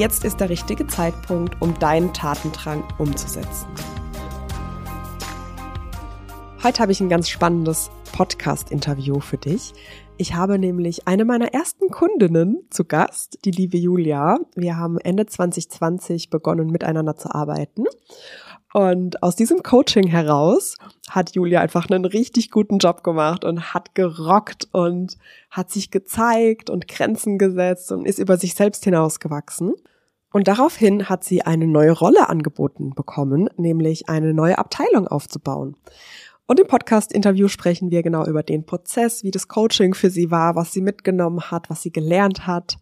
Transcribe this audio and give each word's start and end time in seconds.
Jetzt 0.00 0.24
ist 0.24 0.40
der 0.40 0.48
richtige 0.48 0.86
Zeitpunkt, 0.86 1.60
um 1.60 1.78
deinen 1.78 2.14
Tatendrang 2.14 2.82
umzusetzen. 2.96 3.66
Heute 6.64 6.80
habe 6.80 6.90
ich 6.90 7.02
ein 7.02 7.10
ganz 7.10 7.28
spannendes 7.28 7.90
Podcast-Interview 8.14 9.20
für 9.20 9.36
dich. 9.36 9.74
Ich 10.16 10.32
habe 10.32 10.58
nämlich 10.58 11.06
eine 11.06 11.26
meiner 11.26 11.52
ersten 11.52 11.90
Kundinnen 11.90 12.66
zu 12.70 12.86
Gast, 12.86 13.40
die 13.44 13.50
liebe 13.50 13.76
Julia. 13.76 14.38
Wir 14.54 14.78
haben 14.78 14.96
Ende 14.96 15.26
2020 15.26 16.30
begonnen, 16.30 16.68
miteinander 16.68 17.16
zu 17.16 17.34
arbeiten. 17.34 17.84
Und 18.72 19.22
aus 19.22 19.34
diesem 19.34 19.62
Coaching 19.62 20.06
heraus 20.06 20.76
hat 21.08 21.34
Julia 21.34 21.60
einfach 21.60 21.90
einen 21.90 22.04
richtig 22.04 22.50
guten 22.50 22.78
Job 22.78 23.02
gemacht 23.02 23.44
und 23.44 23.74
hat 23.74 23.94
gerockt 23.94 24.68
und 24.72 25.16
hat 25.50 25.70
sich 25.70 25.90
gezeigt 25.90 26.70
und 26.70 26.86
Grenzen 26.86 27.36
gesetzt 27.36 27.90
und 27.90 28.06
ist 28.06 28.20
über 28.20 28.36
sich 28.36 28.54
selbst 28.54 28.84
hinausgewachsen. 28.84 29.74
Und 30.32 30.46
daraufhin 30.46 31.08
hat 31.08 31.24
sie 31.24 31.42
eine 31.42 31.66
neue 31.66 31.90
Rolle 31.90 32.28
angeboten 32.28 32.94
bekommen, 32.94 33.48
nämlich 33.56 34.08
eine 34.08 34.32
neue 34.32 34.58
Abteilung 34.58 35.08
aufzubauen. 35.08 35.76
Und 36.46 36.60
im 36.60 36.66
Podcast-Interview 36.66 37.48
sprechen 37.48 37.90
wir 37.90 38.02
genau 38.02 38.26
über 38.26 38.42
den 38.44 38.66
Prozess, 38.66 39.24
wie 39.24 39.30
das 39.30 39.48
Coaching 39.48 39.94
für 39.94 40.10
sie 40.10 40.30
war, 40.30 40.54
was 40.54 40.72
sie 40.72 40.80
mitgenommen 40.80 41.50
hat, 41.50 41.70
was 41.70 41.82
sie 41.82 41.92
gelernt 41.92 42.46
hat, 42.46 42.76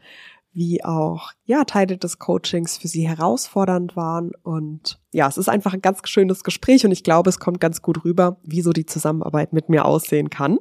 wie 0.52 0.84
auch, 0.84 1.32
ja, 1.44 1.64
Teile 1.64 1.98
des 1.98 2.18
Coachings 2.18 2.78
für 2.78 2.88
sie 2.88 3.06
herausfordernd 3.08 3.96
waren. 3.96 4.32
Und 4.42 5.00
ja, 5.12 5.28
es 5.28 5.38
ist 5.38 5.48
einfach 5.48 5.74
ein 5.74 5.82
ganz 5.82 6.00
schönes 6.04 6.44
Gespräch 6.44 6.84
und 6.84 6.92
ich 6.92 7.04
glaube, 7.04 7.30
es 7.30 7.38
kommt 7.38 7.60
ganz 7.60 7.82
gut 7.82 8.04
rüber, 8.04 8.38
wie 8.42 8.62
so 8.62 8.72
die 8.72 8.86
Zusammenarbeit 8.86 9.52
mit 9.52 9.68
mir 9.68 9.84
aussehen 9.84 10.30
kann. 10.30 10.58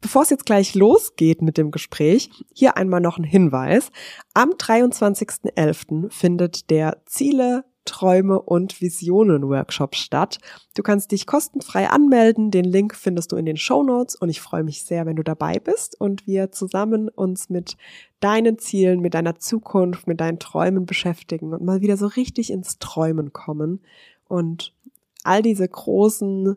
Bevor 0.00 0.22
es 0.22 0.28
jetzt 0.28 0.44
gleich 0.44 0.74
losgeht 0.74 1.40
mit 1.40 1.56
dem 1.56 1.70
Gespräch, 1.70 2.28
hier 2.52 2.76
einmal 2.76 3.00
noch 3.00 3.16
ein 3.16 3.24
Hinweis. 3.24 3.90
Am 4.34 4.50
23.11. 4.50 6.10
findet 6.10 6.68
der 6.68 7.02
Ziele 7.06 7.64
Träume 7.84 8.40
und 8.40 8.80
Visionen 8.80 9.48
Workshop 9.48 9.94
statt. 9.94 10.38
Du 10.74 10.82
kannst 10.82 11.12
dich 11.12 11.26
kostenfrei 11.26 11.88
anmelden. 11.88 12.50
Den 12.50 12.64
Link 12.64 12.94
findest 12.94 13.32
du 13.32 13.36
in 13.36 13.44
den 13.44 13.56
Show 13.56 13.82
Notes 13.82 14.16
und 14.16 14.28
ich 14.28 14.40
freue 14.40 14.64
mich 14.64 14.82
sehr, 14.82 15.06
wenn 15.06 15.16
du 15.16 15.22
dabei 15.22 15.58
bist 15.58 16.00
und 16.00 16.26
wir 16.26 16.50
zusammen 16.52 17.08
uns 17.08 17.50
mit 17.50 17.76
deinen 18.20 18.58
Zielen, 18.58 19.00
mit 19.00 19.14
deiner 19.14 19.38
Zukunft, 19.38 20.06
mit 20.06 20.20
deinen 20.20 20.38
Träumen 20.38 20.86
beschäftigen 20.86 21.52
und 21.52 21.62
mal 21.62 21.80
wieder 21.80 21.96
so 21.96 22.06
richtig 22.06 22.50
ins 22.50 22.78
Träumen 22.78 23.32
kommen 23.32 23.80
und 24.28 24.74
all 25.22 25.42
diese 25.42 25.68
großen, 25.68 26.56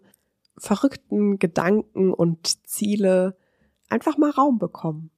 verrückten 0.58 1.40
Gedanken 1.40 2.14
und 2.14 2.68
Ziele 2.68 3.38
einfach 3.90 4.18
mal 4.18 4.32
Raum 4.32 4.60
bekommen. 4.60 5.12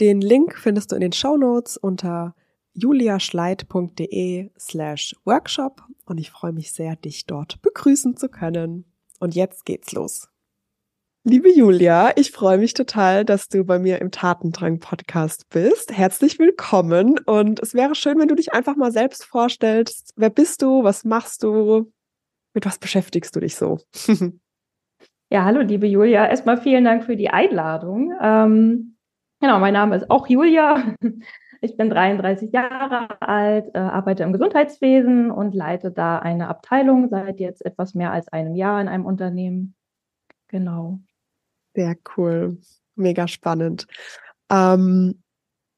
Den 0.00 0.20
Link 0.20 0.56
findest 0.56 0.92
du 0.92 0.94
in 0.94 1.00
den 1.00 1.12
Show 1.12 1.36
Notes 1.36 1.76
unter 1.76 2.34
juliaschleit.de 2.78 4.50
slash 4.58 5.16
workshop 5.24 5.82
und 6.04 6.18
ich 6.18 6.30
freue 6.30 6.52
mich 6.52 6.72
sehr, 6.72 6.96
dich 6.96 7.26
dort 7.26 7.60
begrüßen 7.62 8.16
zu 8.16 8.28
können. 8.28 8.84
Und 9.20 9.34
jetzt 9.34 9.64
geht's 9.64 9.92
los. 9.92 10.28
Liebe 11.24 11.52
Julia, 11.52 12.12
ich 12.16 12.30
freue 12.30 12.56
mich 12.56 12.74
total, 12.74 13.24
dass 13.24 13.48
du 13.48 13.64
bei 13.64 13.78
mir 13.78 14.00
im 14.00 14.10
Tatendrang 14.10 14.78
Podcast 14.78 15.50
bist. 15.50 15.92
Herzlich 15.92 16.38
willkommen 16.38 17.18
und 17.18 17.60
es 17.60 17.74
wäre 17.74 17.94
schön, 17.94 18.18
wenn 18.18 18.28
du 18.28 18.36
dich 18.36 18.52
einfach 18.52 18.76
mal 18.76 18.92
selbst 18.92 19.24
vorstellst. 19.24 20.14
Wer 20.16 20.30
bist 20.30 20.62
du? 20.62 20.84
Was 20.84 21.04
machst 21.04 21.42
du? 21.42 21.92
Mit 22.54 22.64
was 22.64 22.78
beschäftigst 22.78 23.34
du 23.34 23.40
dich 23.40 23.56
so? 23.56 23.78
ja, 25.30 25.44
hallo, 25.44 25.60
liebe 25.60 25.86
Julia. 25.86 26.26
Erstmal 26.26 26.56
vielen 26.56 26.84
Dank 26.84 27.04
für 27.04 27.16
die 27.16 27.28
Einladung. 27.28 28.12
Ähm, 28.22 28.96
genau, 29.40 29.58
mein 29.58 29.74
Name 29.74 29.96
ist 29.96 30.10
auch 30.10 30.28
Julia. 30.28 30.94
Ich 31.60 31.76
bin 31.76 31.90
33 31.90 32.52
Jahre 32.52 33.20
alt, 33.20 33.74
äh, 33.74 33.78
arbeite 33.78 34.22
im 34.22 34.32
Gesundheitswesen 34.32 35.30
und 35.30 35.54
leite 35.54 35.90
da 35.90 36.18
eine 36.18 36.48
Abteilung 36.48 37.08
seit 37.08 37.40
jetzt 37.40 37.64
etwas 37.64 37.94
mehr 37.94 38.12
als 38.12 38.28
einem 38.28 38.54
Jahr 38.54 38.80
in 38.80 38.88
einem 38.88 39.06
Unternehmen. 39.06 39.74
Genau. 40.48 41.00
Sehr 41.74 41.96
cool. 42.16 42.58
Mega 42.94 43.28
spannend. 43.28 43.86
Ähm, 44.50 45.22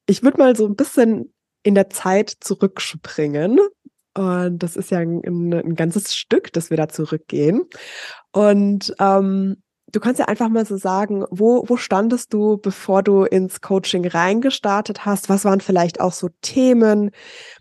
ich 0.07 0.23
würde 0.23 0.37
mal 0.37 0.55
so 0.55 0.65
ein 0.65 0.75
bisschen 0.75 1.33
in 1.63 1.75
der 1.75 1.89
Zeit 1.89 2.29
zurückspringen. 2.29 3.59
Und 4.13 4.59
das 4.59 4.75
ist 4.75 4.91
ja 4.91 4.99
ein, 4.99 5.23
ein 5.25 5.75
ganzes 5.75 6.15
Stück, 6.15 6.51
dass 6.53 6.69
wir 6.69 6.77
da 6.77 6.89
zurückgehen. 6.89 7.63
Und 8.31 8.93
ähm, 8.99 9.61
Du 9.91 9.99
kannst 9.99 10.19
ja 10.19 10.25
einfach 10.25 10.47
mal 10.47 10.65
so 10.65 10.77
sagen, 10.77 11.25
wo, 11.31 11.63
wo 11.67 11.75
standest 11.75 12.33
du, 12.33 12.57
bevor 12.57 13.03
du 13.03 13.23
ins 13.23 13.59
Coaching 13.59 14.07
reingestartet 14.07 15.05
hast? 15.05 15.27
Was 15.27 15.43
waren 15.43 15.59
vielleicht 15.59 15.99
auch 15.99 16.13
so 16.13 16.29
Themen, 16.41 17.11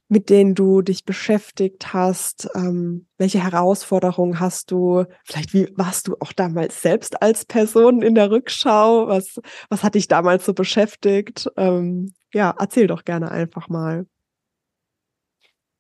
mit 0.09 0.31
denen 0.31 0.55
du 0.55 0.83
dich 0.83 1.05
beschäftigt 1.05 1.93
hast? 1.93 2.49
Ähm, 2.55 3.07
welche 3.19 3.43
Herausforderungen 3.43 4.39
hast 4.39 4.71
du? 4.71 5.05
Vielleicht 5.25 5.55
wie 5.55 5.73
warst 5.77 6.09
du 6.09 6.17
auch 6.21 6.33
damals 6.33 6.83
selbst 6.83 7.21
als 7.21 7.45
Person 7.45 8.03
in 8.03 8.15
der 8.15 8.31
Rückschau? 8.31 9.09
Was, 9.09 9.41
was 9.69 9.83
hat 9.83 9.95
dich 9.95 10.07
damals 10.07 10.45
so 10.45 10.55
beschäftigt? 10.55 11.49
Ähm, 11.57 12.13
ja, 12.33 12.55
erzähl 12.59 12.87
doch 12.87 13.05
gerne 13.05 13.31
einfach 13.31 13.69
mal. 13.69 14.07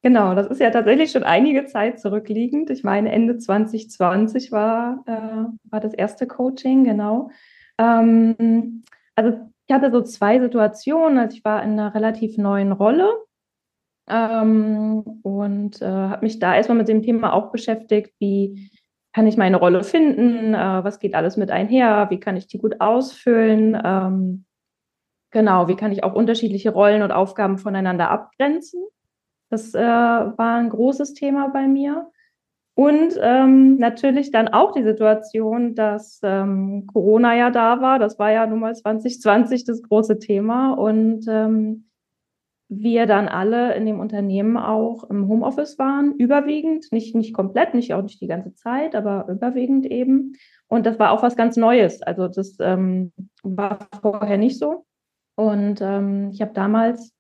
Genau, 0.03 0.34
das 0.34 0.47
ist 0.47 0.61
ja 0.61 0.71
tatsächlich 0.71 1.11
schon 1.11 1.25
einige 1.25 1.66
Zeit 1.66 2.00
zurückliegend. 2.00 2.71
Ich 2.71 2.83
meine, 2.84 3.12
Ende 3.12 3.37
2020 3.37 4.50
war, 4.50 5.05
äh, 5.06 5.71
war 5.71 5.81
das 5.81 5.93
erste 5.93 6.27
Coaching, 6.27 6.84
genau. 6.84 7.31
Ähm, 7.77 8.83
also 9.15 9.38
ich 9.66 9.75
hatte 9.75 9.91
so 9.91 10.00
zwei 10.03 10.41
Situationen. 10.41 11.19
Also 11.19 11.37
ich 11.37 11.44
war 11.44 11.62
in 11.62 11.72
einer 11.72 11.94
relativ 11.94 12.38
neuen 12.38 12.72
Rolle 12.72 13.12
ähm, 14.09 15.21
und 15.22 15.83
äh, 15.83 15.87
habe 15.87 16.25
mich 16.25 16.38
da 16.38 16.55
erstmal 16.55 16.78
mit 16.78 16.88
dem 16.88 17.03
Thema 17.03 17.32
auch 17.34 17.53
beschäftigt, 17.53 18.15
wie 18.19 18.71
kann 19.12 19.27
ich 19.27 19.37
meine 19.37 19.56
Rolle 19.56 19.84
finden, 19.84 20.55
äh, 20.55 20.84
was 20.84 20.99
geht 20.99 21.15
alles 21.15 21.37
mit 21.37 21.50
einher, 21.50 22.09
wie 22.11 22.21
kann 22.21 22.37
ich 22.37 22.47
die 22.47 22.59
gut 22.59 22.81
ausfüllen. 22.81 23.81
Ähm, 23.84 24.44
genau, 25.31 25.69
wie 25.69 25.77
kann 25.77 25.93
ich 25.93 26.05
auch 26.05 26.15
unterschiedliche 26.15 26.71
Rollen 26.71 27.03
und 27.03 27.12
Aufgaben 27.12 27.59
voneinander 27.59 28.11
abgrenzen. 28.11 28.81
Das 29.50 29.75
äh, 29.75 29.81
war 29.81 30.56
ein 30.56 30.71
großes 30.71 31.15
Thema 31.15 31.49
bei 31.49 31.66
mir. 31.66 32.11
Und 32.75 33.19
ähm, 33.21 33.77
natürlich 33.77 34.31
dann 34.31 34.49
auch 34.49 34.72
die 34.72 34.84
Situation, 34.84 35.75
dass 35.75 36.21
ähm, 36.22 36.87
Corona 36.87 37.37
ja 37.37 37.50
da 37.50 37.83
war. 37.83 37.99
Das 37.99 38.19
war 38.19 38.31
ja 38.31 38.47
nun 38.47 38.61
mal 38.61 38.75
2020 38.75 39.65
das 39.65 39.83
große 39.83 40.19
Thema. 40.19 40.72
Und 40.72 41.27
ähm, 41.28 41.91
wir 42.71 43.06
dann 43.06 43.27
alle 43.28 43.75
in 43.75 43.84
dem 43.84 43.99
Unternehmen 43.99 44.56
auch 44.56 45.03
im 45.11 45.27
Homeoffice 45.27 45.77
waren, 45.78 46.15
überwiegend, 46.15 46.93
nicht, 46.93 47.17
nicht 47.17 47.34
komplett, 47.34 47.75
nicht 47.75 47.93
auch 47.93 48.03
nicht 48.03 48.21
die 48.21 48.28
ganze 48.28 48.55
Zeit, 48.55 48.94
aber 48.94 49.27
überwiegend 49.28 49.87
eben. 49.87 50.37
Und 50.69 50.87
das 50.87 50.99
war 51.00 51.11
auch 51.11 51.22
was 51.22 51.34
ganz 51.34 51.56
Neues. 51.56 52.00
Also 52.00 52.28
das 52.28 52.56
ähm, 52.61 53.12
war 53.43 53.88
vorher 54.00 54.38
nicht 54.38 54.56
so. 54.56 54.87
Und 55.34 55.81
ähm, 55.82 56.31
ich 56.32 56.41
habe 56.41 56.53
damals 56.55 57.12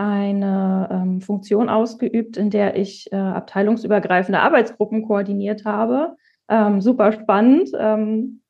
eine 0.00 0.88
ähm, 0.90 1.20
Funktion 1.20 1.68
ausgeübt, 1.68 2.38
in 2.38 2.48
der 2.48 2.74
ich 2.74 3.12
äh, 3.12 3.16
abteilungsübergreifende 3.16 4.40
Arbeitsgruppen 4.40 5.06
koordiniert 5.06 5.66
habe. 5.66 6.16
Ähm, 6.48 6.80
super 6.80 7.12
spannend. 7.12 7.70
Ähm, 7.78 8.40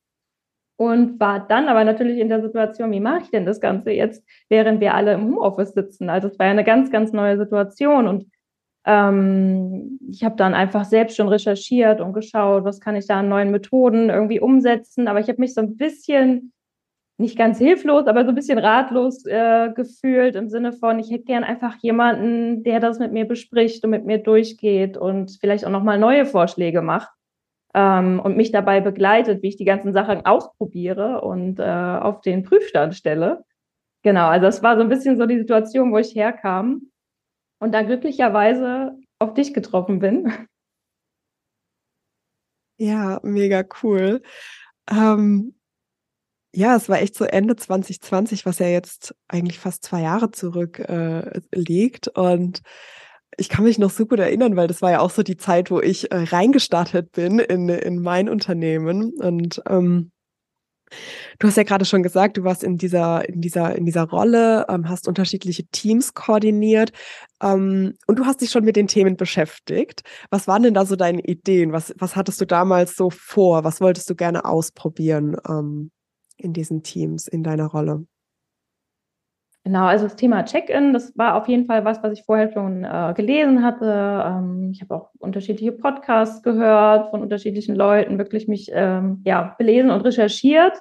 und 0.77 1.19
war 1.19 1.45
dann 1.45 1.67
aber 1.67 1.83
natürlich 1.83 2.19
in 2.19 2.29
der 2.29 2.41
Situation, 2.41 2.91
wie 2.93 3.01
mache 3.01 3.23
ich 3.23 3.31
denn 3.31 3.45
das 3.45 3.59
Ganze 3.59 3.91
jetzt, 3.91 4.23
während 4.47 4.79
wir 4.79 4.95
alle 4.95 5.13
im 5.13 5.25
Homeoffice 5.25 5.73
sitzen? 5.73 6.09
Also 6.09 6.29
es 6.29 6.39
war 6.39 6.45
ja 6.45 6.53
eine 6.53 6.63
ganz, 6.63 6.89
ganz 6.89 7.11
neue 7.11 7.37
Situation. 7.37 8.07
Und 8.07 8.31
ähm, 8.85 9.99
ich 10.09 10.23
habe 10.23 10.37
dann 10.37 10.53
einfach 10.53 10.85
selbst 10.85 11.17
schon 11.17 11.27
recherchiert 11.27 11.99
und 11.99 12.13
geschaut, 12.13 12.63
was 12.63 12.79
kann 12.79 12.95
ich 12.95 13.07
da 13.07 13.19
an 13.19 13.27
neuen 13.27 13.51
Methoden 13.51 14.09
irgendwie 14.09 14.39
umsetzen. 14.39 15.09
Aber 15.09 15.19
ich 15.19 15.27
habe 15.27 15.41
mich 15.41 15.53
so 15.53 15.59
ein 15.59 15.75
bisschen 15.75 16.53
nicht 17.21 17.37
ganz 17.37 17.57
hilflos, 17.57 18.07
aber 18.07 18.23
so 18.23 18.29
ein 18.29 18.35
bisschen 18.35 18.57
ratlos 18.57 19.25
äh, 19.25 19.71
gefühlt 19.73 20.35
im 20.35 20.49
Sinne 20.49 20.73
von, 20.73 20.99
ich 20.99 21.09
hätte 21.11 21.25
gern 21.25 21.43
einfach 21.43 21.75
jemanden, 21.81 22.63
der 22.63 22.79
das 22.79 22.99
mit 22.99 23.13
mir 23.13 23.25
bespricht 23.25 23.83
und 23.83 23.91
mit 23.91 24.05
mir 24.05 24.17
durchgeht 24.17 24.97
und 24.97 25.37
vielleicht 25.39 25.65
auch 25.65 25.71
nochmal 25.71 25.99
neue 25.99 26.25
Vorschläge 26.25 26.81
macht 26.81 27.09
ähm, 27.73 28.19
und 28.19 28.35
mich 28.35 28.51
dabei 28.51 28.81
begleitet, 28.81 29.41
wie 29.41 29.49
ich 29.49 29.57
die 29.57 29.65
ganzen 29.65 29.93
Sachen 29.93 30.25
ausprobiere 30.25 31.21
und 31.21 31.59
äh, 31.59 31.63
auf 31.63 32.21
den 32.21 32.43
Prüfstand 32.43 32.95
stelle. 32.95 33.45
Genau, 34.03 34.27
also 34.27 34.45
das 34.45 34.63
war 34.63 34.75
so 34.75 34.81
ein 34.81 34.89
bisschen 34.89 35.17
so 35.17 35.25
die 35.25 35.37
Situation, 35.37 35.91
wo 35.91 35.97
ich 35.97 36.15
herkam. 36.15 36.91
Und 37.59 37.73
da 37.73 37.83
glücklicherweise 37.83 38.97
auf 39.19 39.35
dich 39.35 39.53
getroffen 39.53 39.99
bin. 39.99 40.31
Ja, 42.77 43.19
mega 43.21 43.63
cool. 43.83 44.23
Ähm, 44.89 45.53
ja, 46.53 46.75
es 46.75 46.89
war 46.89 47.01
echt 47.01 47.15
so 47.15 47.25
Ende 47.25 47.55
2020, 47.55 48.45
was 48.45 48.59
ja 48.59 48.67
jetzt 48.67 49.15
eigentlich 49.27 49.59
fast 49.59 49.83
zwei 49.85 50.01
Jahre 50.01 50.31
zurück 50.31 50.79
äh, 50.79 51.41
liegt. 51.53 52.09
Und 52.09 52.61
ich 53.37 53.47
kann 53.49 53.63
mich 53.63 53.79
noch 53.79 53.89
super 53.89 54.17
gut 54.17 54.19
erinnern, 54.19 54.55
weil 54.57 54.67
das 54.67 54.81
war 54.81 54.91
ja 54.91 54.99
auch 54.99 55.11
so 55.11 55.23
die 55.23 55.37
Zeit, 55.37 55.71
wo 55.71 55.79
ich 55.79 56.11
äh, 56.11 56.17
reingestartet 56.17 57.13
bin 57.13 57.39
in, 57.39 57.69
in 57.69 58.01
mein 58.01 58.27
Unternehmen. 58.27 59.13
Und 59.13 59.61
ähm, 59.69 60.11
du 61.39 61.47
hast 61.47 61.55
ja 61.55 61.63
gerade 61.63 61.85
schon 61.85 62.03
gesagt, 62.03 62.35
du 62.35 62.43
warst 62.43 62.65
in 62.65 62.77
dieser, 62.77 63.27
in 63.29 63.39
dieser, 63.39 63.73
in 63.75 63.85
dieser 63.85 64.03
Rolle, 64.03 64.65
ähm, 64.67 64.89
hast 64.89 65.07
unterschiedliche 65.07 65.65
Teams 65.67 66.13
koordiniert 66.13 66.91
ähm, 67.41 67.93
und 68.07 68.19
du 68.19 68.25
hast 68.25 68.41
dich 68.41 68.51
schon 68.51 68.65
mit 68.65 68.75
den 68.75 68.87
Themen 68.87 69.15
beschäftigt. 69.15 70.03
Was 70.29 70.49
waren 70.49 70.63
denn 70.63 70.73
da 70.73 70.85
so 70.85 70.97
deine 70.97 71.21
Ideen? 71.21 71.71
Was, 71.71 71.93
was 71.97 72.17
hattest 72.17 72.41
du 72.41 72.45
damals 72.45 72.97
so 72.97 73.09
vor? 73.09 73.63
Was 73.63 73.79
wolltest 73.79 74.09
du 74.09 74.15
gerne 74.15 74.43
ausprobieren? 74.43 75.37
Ähm, 75.47 75.91
in 76.41 76.53
diesen 76.53 76.83
Teams, 76.83 77.27
in 77.27 77.43
deiner 77.43 77.67
Rolle? 77.67 78.05
Genau, 79.63 79.85
also 79.85 80.05
das 80.05 80.15
Thema 80.15 80.43
Check-in, 80.43 80.91
das 80.91 81.15
war 81.15 81.35
auf 81.35 81.47
jeden 81.47 81.67
Fall 81.67 81.85
was, 81.85 82.01
was 82.01 82.13
ich 82.13 82.25
vorher 82.25 82.51
schon 82.51 82.83
äh, 82.83 83.13
gelesen 83.15 83.63
hatte. 83.63 84.23
Ähm, 84.25 84.71
ich 84.73 84.81
habe 84.81 84.95
auch 84.95 85.11
unterschiedliche 85.19 85.71
Podcasts 85.71 86.41
gehört 86.41 87.11
von 87.11 87.21
unterschiedlichen 87.21 87.75
Leuten, 87.75 88.17
wirklich 88.17 88.47
mich 88.47 88.71
ähm, 88.73 89.21
ja, 89.23 89.53
belesen 89.59 89.91
und 89.91 90.01
recherchiert 90.01 90.79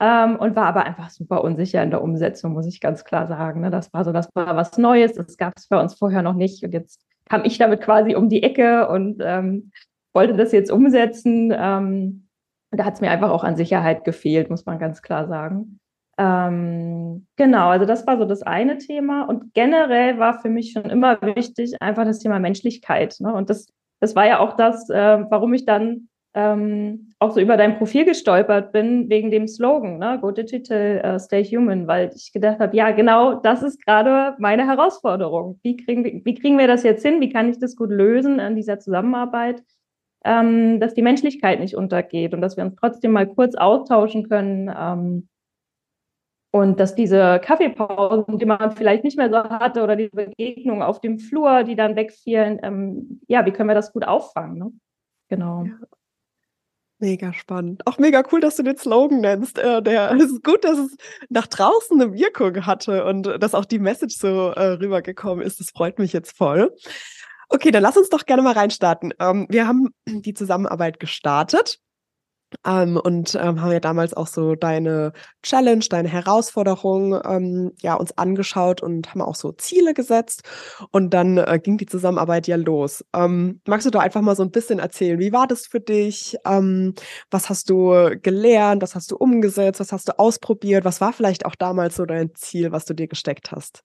ähm, 0.00 0.36
und 0.36 0.56
war 0.56 0.66
aber 0.66 0.84
einfach 0.84 1.10
super 1.10 1.44
unsicher 1.44 1.82
in 1.82 1.90
der 1.90 2.02
Umsetzung, 2.02 2.54
muss 2.54 2.66
ich 2.66 2.80
ganz 2.80 3.04
klar 3.04 3.26
sagen. 3.26 3.60
Ne? 3.60 3.70
Das 3.70 3.92
war 3.92 4.06
so, 4.06 4.12
das 4.12 4.30
war 4.34 4.56
was 4.56 4.78
Neues, 4.78 5.12
das 5.12 5.36
gab 5.36 5.52
es 5.58 5.68
bei 5.68 5.78
uns 5.78 5.92
vorher 5.92 6.22
noch 6.22 6.34
nicht 6.34 6.64
und 6.64 6.72
jetzt 6.72 7.02
kam 7.28 7.44
ich 7.44 7.58
damit 7.58 7.82
quasi 7.82 8.14
um 8.14 8.30
die 8.30 8.42
Ecke 8.42 8.88
und 8.88 9.20
ähm, 9.22 9.70
wollte 10.14 10.34
das 10.34 10.52
jetzt 10.52 10.70
umsetzen. 10.70 11.52
Da 12.76 12.84
hat 12.84 12.94
es 12.94 13.00
mir 13.00 13.10
einfach 13.10 13.30
auch 13.30 13.44
an 13.44 13.56
Sicherheit 13.56 14.04
gefehlt, 14.04 14.50
muss 14.50 14.66
man 14.66 14.78
ganz 14.78 15.02
klar 15.02 15.26
sagen. 15.26 15.80
Ähm, 16.16 17.26
genau, 17.36 17.68
also 17.68 17.86
das 17.86 18.06
war 18.06 18.18
so 18.18 18.24
das 18.24 18.42
eine 18.42 18.78
Thema. 18.78 19.24
Und 19.24 19.54
generell 19.54 20.18
war 20.18 20.40
für 20.40 20.48
mich 20.48 20.72
schon 20.72 20.84
immer 20.84 21.20
wichtig 21.22 21.74
einfach 21.80 22.04
das 22.04 22.20
Thema 22.20 22.38
Menschlichkeit. 22.38 23.16
Ne? 23.20 23.34
Und 23.34 23.50
das, 23.50 23.66
das 24.00 24.14
war 24.14 24.26
ja 24.26 24.38
auch 24.38 24.56
das, 24.56 24.88
äh, 24.90 25.24
warum 25.30 25.54
ich 25.54 25.64
dann 25.64 26.08
ähm, 26.34 27.12
auch 27.20 27.30
so 27.30 27.40
über 27.40 27.56
dein 27.56 27.78
Profil 27.78 28.04
gestolpert 28.04 28.72
bin, 28.72 29.08
wegen 29.08 29.30
dem 29.30 29.46
Slogan, 29.46 29.98
ne? 29.98 30.18
Go 30.20 30.32
Digital, 30.32 31.14
uh, 31.14 31.18
Stay 31.18 31.44
Human, 31.44 31.86
weil 31.86 32.10
ich 32.14 32.32
gedacht 32.32 32.58
habe, 32.58 32.76
ja, 32.76 32.90
genau 32.90 33.34
das 33.34 33.62
ist 33.62 33.84
gerade 33.84 34.34
meine 34.40 34.66
Herausforderung. 34.66 35.60
Wie 35.62 35.76
kriegen, 35.76 36.04
wir, 36.04 36.24
wie 36.24 36.34
kriegen 36.34 36.58
wir 36.58 36.66
das 36.66 36.82
jetzt 36.82 37.06
hin? 37.06 37.20
Wie 37.20 37.32
kann 37.32 37.48
ich 37.48 37.60
das 37.60 37.76
gut 37.76 37.90
lösen 37.90 38.40
in 38.40 38.56
dieser 38.56 38.80
Zusammenarbeit? 38.80 39.62
Ähm, 40.24 40.80
dass 40.80 40.94
die 40.94 41.02
Menschlichkeit 41.02 41.60
nicht 41.60 41.76
untergeht 41.76 42.34
und 42.34 42.40
dass 42.40 42.56
wir 42.56 42.64
uns 42.64 42.76
trotzdem 42.76 43.12
mal 43.12 43.26
kurz 43.26 43.54
austauschen 43.54 44.28
können. 44.28 44.70
Ähm, 44.76 45.28
und 46.50 46.78
dass 46.78 46.94
diese 46.94 47.40
Kaffeepausen, 47.40 48.38
die 48.38 48.46
man 48.46 48.70
vielleicht 48.76 49.02
nicht 49.02 49.16
mehr 49.16 49.28
so 49.28 49.36
hatte, 49.36 49.82
oder 49.82 49.96
die 49.96 50.08
Begegnungen 50.08 50.82
auf 50.82 51.00
dem 51.00 51.18
Flur, 51.18 51.64
die 51.64 51.74
dann 51.74 51.96
wegfielen, 51.96 52.60
ähm, 52.62 53.20
ja, 53.26 53.44
wie 53.44 53.50
können 53.50 53.68
wir 53.68 53.74
das 53.74 53.92
gut 53.92 54.06
auffangen? 54.06 54.58
Ne? 54.58 54.72
Genau. 55.28 55.64
Ja. 55.64 55.72
Mega 57.00 57.32
spannend. 57.32 57.84
Auch 57.86 57.98
mega 57.98 58.22
cool, 58.30 58.40
dass 58.40 58.54
du 58.54 58.62
den 58.62 58.76
Slogan 58.76 59.20
nennst. 59.20 59.58
Äh, 59.58 59.82
der 59.82 60.12
ist 60.16 60.44
gut, 60.44 60.64
dass 60.64 60.78
es 60.78 60.96
nach 61.28 61.48
draußen 61.48 62.00
eine 62.00 62.14
Wirkung 62.14 62.64
hatte 62.64 63.04
und 63.04 63.24
dass 63.24 63.54
auch 63.54 63.64
die 63.64 63.80
Message 63.80 64.16
so 64.16 64.50
äh, 64.50 64.74
rübergekommen 64.74 65.44
ist. 65.44 65.58
Das 65.58 65.70
freut 65.70 65.98
mich 65.98 66.12
jetzt 66.12 66.36
voll. 66.36 66.72
Okay, 67.54 67.70
dann 67.70 67.84
lass 67.84 67.96
uns 67.96 68.08
doch 68.08 68.26
gerne 68.26 68.42
mal 68.42 68.54
reinstarten. 68.54 69.14
Ähm, 69.20 69.46
wir 69.48 69.68
haben 69.68 69.90
die 70.08 70.34
Zusammenarbeit 70.34 70.98
gestartet. 70.98 71.78
Ähm, 72.64 72.96
und 73.02 73.34
ähm, 73.34 73.60
haben 73.60 73.72
ja 73.72 73.80
damals 73.80 74.14
auch 74.14 74.28
so 74.28 74.54
deine 74.54 75.12
Challenge, 75.42 75.84
deine 75.90 76.08
Herausforderung 76.08 77.20
ähm, 77.24 77.72
ja 77.80 77.94
uns 77.94 78.16
angeschaut 78.16 78.80
und 78.80 79.10
haben 79.10 79.22
auch 79.22 79.34
so 79.34 79.50
Ziele 79.50 79.92
gesetzt 79.92 80.42
und 80.92 81.10
dann 81.10 81.38
äh, 81.38 81.58
ging 81.60 81.78
die 81.78 81.86
Zusammenarbeit 81.86 82.46
ja 82.46 82.54
los. 82.54 83.04
Ähm, 83.12 83.60
magst 83.66 83.86
du 83.86 83.90
da 83.90 84.00
einfach 84.00 84.20
mal 84.20 84.36
so 84.36 84.44
ein 84.44 84.52
bisschen 84.52 84.78
erzählen, 84.78 85.18
wie 85.18 85.32
war 85.32 85.48
das 85.48 85.66
für 85.66 85.80
dich? 85.80 86.36
Ähm, 86.46 86.94
was 87.30 87.48
hast 87.50 87.70
du 87.70 88.16
gelernt? 88.22 88.82
Was 88.82 88.94
hast 88.94 89.10
du 89.10 89.16
umgesetzt? 89.16 89.80
Was 89.80 89.90
hast 89.92 90.08
du 90.08 90.18
ausprobiert? 90.18 90.84
Was 90.84 91.00
war 91.00 91.12
vielleicht 91.12 91.46
auch 91.46 91.56
damals 91.56 91.96
so 91.96 92.04
dein 92.06 92.34
Ziel, 92.36 92.70
was 92.70 92.84
du 92.84 92.94
dir 92.94 93.08
gesteckt 93.08 93.50
hast? 93.50 93.82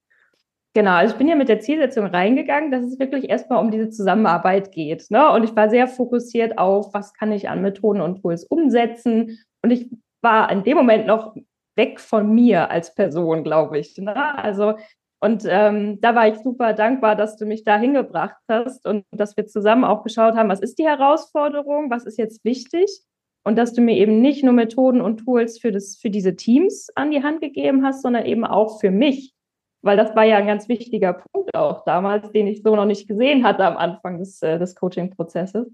Genau, 0.76 0.92
also 0.92 1.14
ich 1.14 1.18
bin 1.18 1.28
ja 1.28 1.36
mit 1.36 1.50
der 1.50 1.60
Zielsetzung 1.60 2.06
reingegangen, 2.06 2.70
dass 2.70 2.84
es 2.84 3.00
wirklich 3.00 3.30
erstmal 3.30 3.64
um 3.64 3.72
diese 3.72 3.90
Zusammenarbeit 3.90 4.72
geht. 4.72 5.10
Ne? 5.10 5.32
Und 5.32 5.44
ich 5.44 5.56
war 5.56 5.70
sehr 5.70 5.88
fokussiert 5.88 6.60
auf, 6.60 6.94
was 6.94 7.14
kann 7.14 7.32
ich 7.32 7.50
an 7.50 7.62
Methoden 7.62 8.02
und 8.02 8.22
Tools 8.22 8.44
umsetzen. 8.44 9.40
Und 9.64 9.72
ich 9.72 9.90
war 10.22 10.52
in 10.52 10.64
dem 10.64 10.78
Moment 10.78 11.08
noch 11.08 11.36
weg 11.76 12.00
von 12.00 12.34
mir 12.36 12.70
als 12.70 12.94
Person, 12.94 13.44
glaube 13.44 13.80
ich. 13.80 13.98
Ne? 13.98 14.16
Also, 14.38 14.76
und 15.22 15.44
ähm, 15.48 16.00
da 16.02 16.14
war 16.14 16.28
ich 16.28 16.38
super 16.38 16.74
dankbar, 16.74 17.16
dass 17.16 17.36
du 17.36 17.46
mich 17.46 17.64
da 17.64 17.78
hingebracht 17.78 18.38
hast 18.48 18.86
und 18.86 19.06
dass 19.12 19.36
wir 19.38 19.48
zusammen 19.48 19.84
auch 19.84 20.04
geschaut 20.04 20.36
haben, 20.36 20.50
was 20.50 20.62
ist 20.62 20.78
die 20.78 20.88
Herausforderung, 20.88 21.90
was 21.90 22.06
ist 22.06 22.18
jetzt 22.18 22.46
wichtig. 22.46 23.02
Und 23.44 23.58
dass 23.58 23.74
du 23.74 23.82
mir 23.82 23.98
eben 23.98 24.22
nicht 24.22 24.44
nur 24.44 24.54
Methoden 24.54 25.02
und 25.02 25.18
Tools 25.18 25.60
für, 25.60 25.72
das, 25.72 25.98
für 26.00 26.10
diese 26.10 26.36
Teams 26.36 26.90
an 26.96 27.10
die 27.10 27.24
Hand 27.24 27.42
gegeben 27.42 27.84
hast, 27.84 28.04
sondern 28.04 28.26
eben 28.26 28.46
auch 28.46 28.80
für 28.80 28.92
mich 28.92 29.34
weil 29.82 29.98
das 29.98 30.16
war 30.16 30.24
ja 30.24 30.38
ein 30.38 30.48
ganz 30.48 30.68
wichtiger 30.68 31.14
Punkt 31.14 31.56
auch 31.56 31.84
damals, 31.86 32.32
den 32.32 32.48
ich 32.48 32.62
so 32.64 32.76
noch 32.76 32.86
nicht 32.86 33.08
gesehen 33.08 33.46
hatte 33.46 33.66
am 33.66 33.78
Anfang 33.78 34.20
des, 34.20 34.42
äh, 34.42 34.60
des 34.60 34.76
Coaching-Prozesses. 34.76 35.72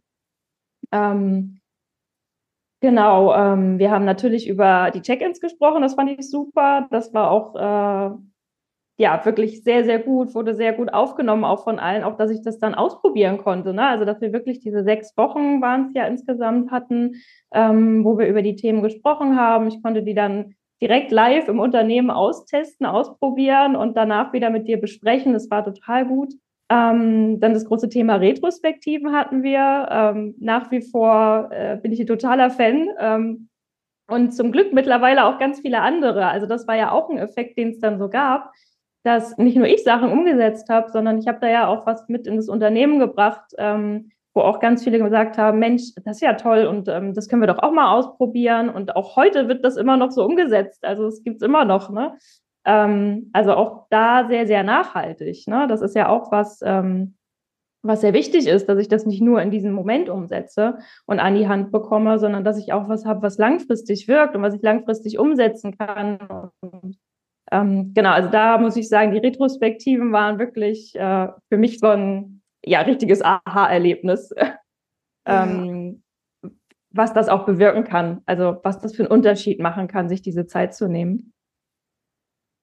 Ähm, 0.92 1.60
genau, 2.82 3.34
ähm, 3.34 3.80
wir 3.80 3.92
haben 3.92 4.06
natürlich 4.06 4.48
über 4.48 4.92
die 4.92 5.02
Check-ins 5.02 5.40
gesprochen, 5.40 5.82
das 5.82 5.96
fand 5.96 6.12
ich 6.12 6.30
super. 6.30 6.88
Das 6.92 7.14
war 7.14 7.32
auch 7.32 7.56
äh, 7.56 8.16
ja 8.98 9.26
wirklich 9.26 9.64
sehr, 9.64 9.84
sehr 9.84 10.00
gut, 10.00 10.36
wurde 10.36 10.56
sehr 10.56 10.74
gut 10.74 10.94
aufgenommen, 10.94 11.44
auch 11.44 11.64
von 11.64 11.80
allen, 11.80 12.04
auch 12.04 12.16
dass 12.16 12.32
ich 12.32 12.42
das 12.42 12.60
dann 12.60 12.76
ausprobieren 12.76 13.40
konnte. 13.40 13.74
Ne? 13.74 13.86
Also, 13.88 14.06
dass 14.06 14.22
wir 14.22 14.32
wirklich 14.32 14.60
diese 14.60 14.84
sechs 14.84 15.18
Wochen 15.18 15.62
waren 15.62 15.88
es 15.88 15.94
ja 15.96 16.06
insgesamt 16.06 16.72
hatten, 16.72 17.16
ähm, 17.52 18.06
wo 18.06 18.18
wir 18.18 18.28
über 18.28 18.42
die 18.42 18.56
Themen 18.56 18.82
gesprochen 18.84 19.36
haben. 19.38 19.68
Ich 19.68 19.82
konnte 19.82 20.04
die 20.04 20.14
dann 20.14 20.56
direkt 20.82 21.12
live 21.12 21.48
im 21.48 21.60
Unternehmen 21.60 22.12
austesten, 22.12 22.86
ausprobieren 22.86 23.76
und 23.76 23.96
danach 23.96 24.34
wieder 24.34 24.50
mit 24.50 24.68
dir 24.68 24.80
besprechen. 24.80 25.34
Das 25.34 25.50
war 25.50 25.64
total 25.64 26.06
gut. 26.06 26.34
Ähm, 26.70 27.40
dann 27.40 27.54
das 27.54 27.66
große 27.66 27.90
Thema 27.90 28.16
Retrospektiven 28.16 29.12
hatten 29.14 29.44
wir. 29.44 29.88
Ähm, 29.90 30.36
nach 30.40 30.72
wie 30.72 30.82
vor 30.82 31.50
äh, 31.52 31.78
bin 31.82 31.92
ich 31.92 32.00
ein 32.00 32.08
totaler 32.08 32.50
Fan. 32.50 32.90
Ähm, 33.00 33.50
und 34.08 34.32
zum 34.32 34.52
Glück 34.52 34.74
mittlerweile 34.74 35.26
auch 35.26 35.40
ganz 35.40 35.62
viele 35.62 35.82
andere. 35.82 36.28
Also 36.28 36.48
das 36.48 36.68
war 36.68 36.76
ja 36.76 36.92
auch 36.92 37.10
ein 37.10 37.18
Effekt, 37.18 37.58
den 37.58 37.70
es 37.70 37.80
dann 37.80 37.98
so 37.98 38.10
gab, 38.10 38.52
dass 39.04 39.38
nicht 39.38 39.58
nur 39.58 39.68
ich 39.68 39.84
Sachen 39.84 40.12
umgesetzt 40.12 40.70
habe, 40.70 40.92
sondern 40.92 41.18
ich 41.18 41.28
habe 41.28 41.40
da 41.40 41.48
ja 41.48 41.68
auch 41.68 41.86
was 41.86 42.08
mit 42.08 42.28
in 42.28 42.36
das 42.36 42.50
Unternehmen 42.50 43.00
gebracht, 43.00 43.54
ähm, 43.58 44.12
wo 44.36 44.42
auch 44.42 44.60
ganz 44.60 44.84
viele 44.84 45.00
gesagt 45.00 45.38
haben, 45.38 45.60
Mensch, 45.60 45.94
das 46.04 46.18
ist 46.18 46.22
ja 46.22 46.34
toll 46.34 46.66
und 46.66 46.90
ähm, 46.90 47.14
das 47.14 47.30
können 47.30 47.42
wir 47.42 47.48
doch 47.48 47.60
auch 47.60 47.72
mal 47.72 47.98
ausprobieren. 47.98 48.70
Und 48.70 48.96
auch 48.96 49.16
heute 49.16 49.48
wird 49.48 49.64
das 49.64 49.78
immer 49.78 49.96
noch 49.96 50.12
so 50.12 50.26
umgesetzt. 50.26 50.84
Also 50.84 51.08
es 51.08 51.24
gibt 51.24 51.38
es 51.38 51.42
immer 51.42 51.64
noch. 51.64 51.90
Ne? 51.90 52.18
Ähm, 52.66 53.30
also 53.32 53.54
auch 53.54 53.88
da 53.90 54.28
sehr, 54.28 54.46
sehr 54.46 54.64
nachhaltig. 54.64 55.48
Ne? 55.48 55.68
Das 55.70 55.82
ist 55.82 55.96
ja 55.96 56.10
auch 56.10 56.34
was, 56.34 56.60
ähm, 56.64 57.16
was 57.82 58.02
sehr 58.02 58.12
wichtig 58.12 58.48
ist, 58.48 58.68
dass 58.68 58.78
ich 58.78 58.90
das 58.90 59.06
nicht 59.06 59.22
nur 59.22 59.42
in 59.42 59.52
diesem 59.52 59.72
Moment 59.72 60.10
umsetze 60.10 60.80
und 61.06 61.20
an 61.20 61.36
die 61.36 61.48
Hand 61.48 61.72
bekomme, 61.72 62.20
sondern 62.20 62.44
dass 62.44 62.60
ich 62.60 62.74
auch 62.74 62.90
was 62.90 63.06
habe, 63.06 63.22
was 63.22 63.38
langfristig 63.38 64.10
wirkt 64.10 64.36
und 64.36 64.42
was 64.42 64.56
ich 64.56 64.62
langfristig 64.62 65.18
umsetzen 65.18 65.78
kann. 65.78 66.18
Und, 66.60 66.98
ähm, 67.54 67.94
genau, 67.94 68.10
also 68.10 68.30
da 68.30 68.58
muss 68.58 68.76
ich 68.76 68.90
sagen, 68.90 69.14
die 69.14 69.20
Retrospektiven 69.20 70.12
waren 70.12 70.40
wirklich 70.40 70.94
äh, 70.96 71.30
für 71.48 71.58
mich 71.58 71.80
so 71.80 71.88
ein 71.88 72.35
ja, 72.66 72.82
richtiges 72.82 73.22
Aha-Erlebnis, 73.22 74.34
ähm, 75.26 76.04
was 76.90 77.14
das 77.14 77.30
auch 77.30 77.46
bewirken 77.46 77.84
kann. 77.84 78.22
Also 78.26 78.58
was 78.64 78.80
das 78.80 78.96
für 78.96 79.04
einen 79.04 79.12
Unterschied 79.12 79.60
machen 79.60 79.88
kann, 79.88 80.10
sich 80.10 80.22
diese 80.22 80.48
Zeit 80.48 80.74
zu 80.74 80.88
nehmen. 80.88 81.34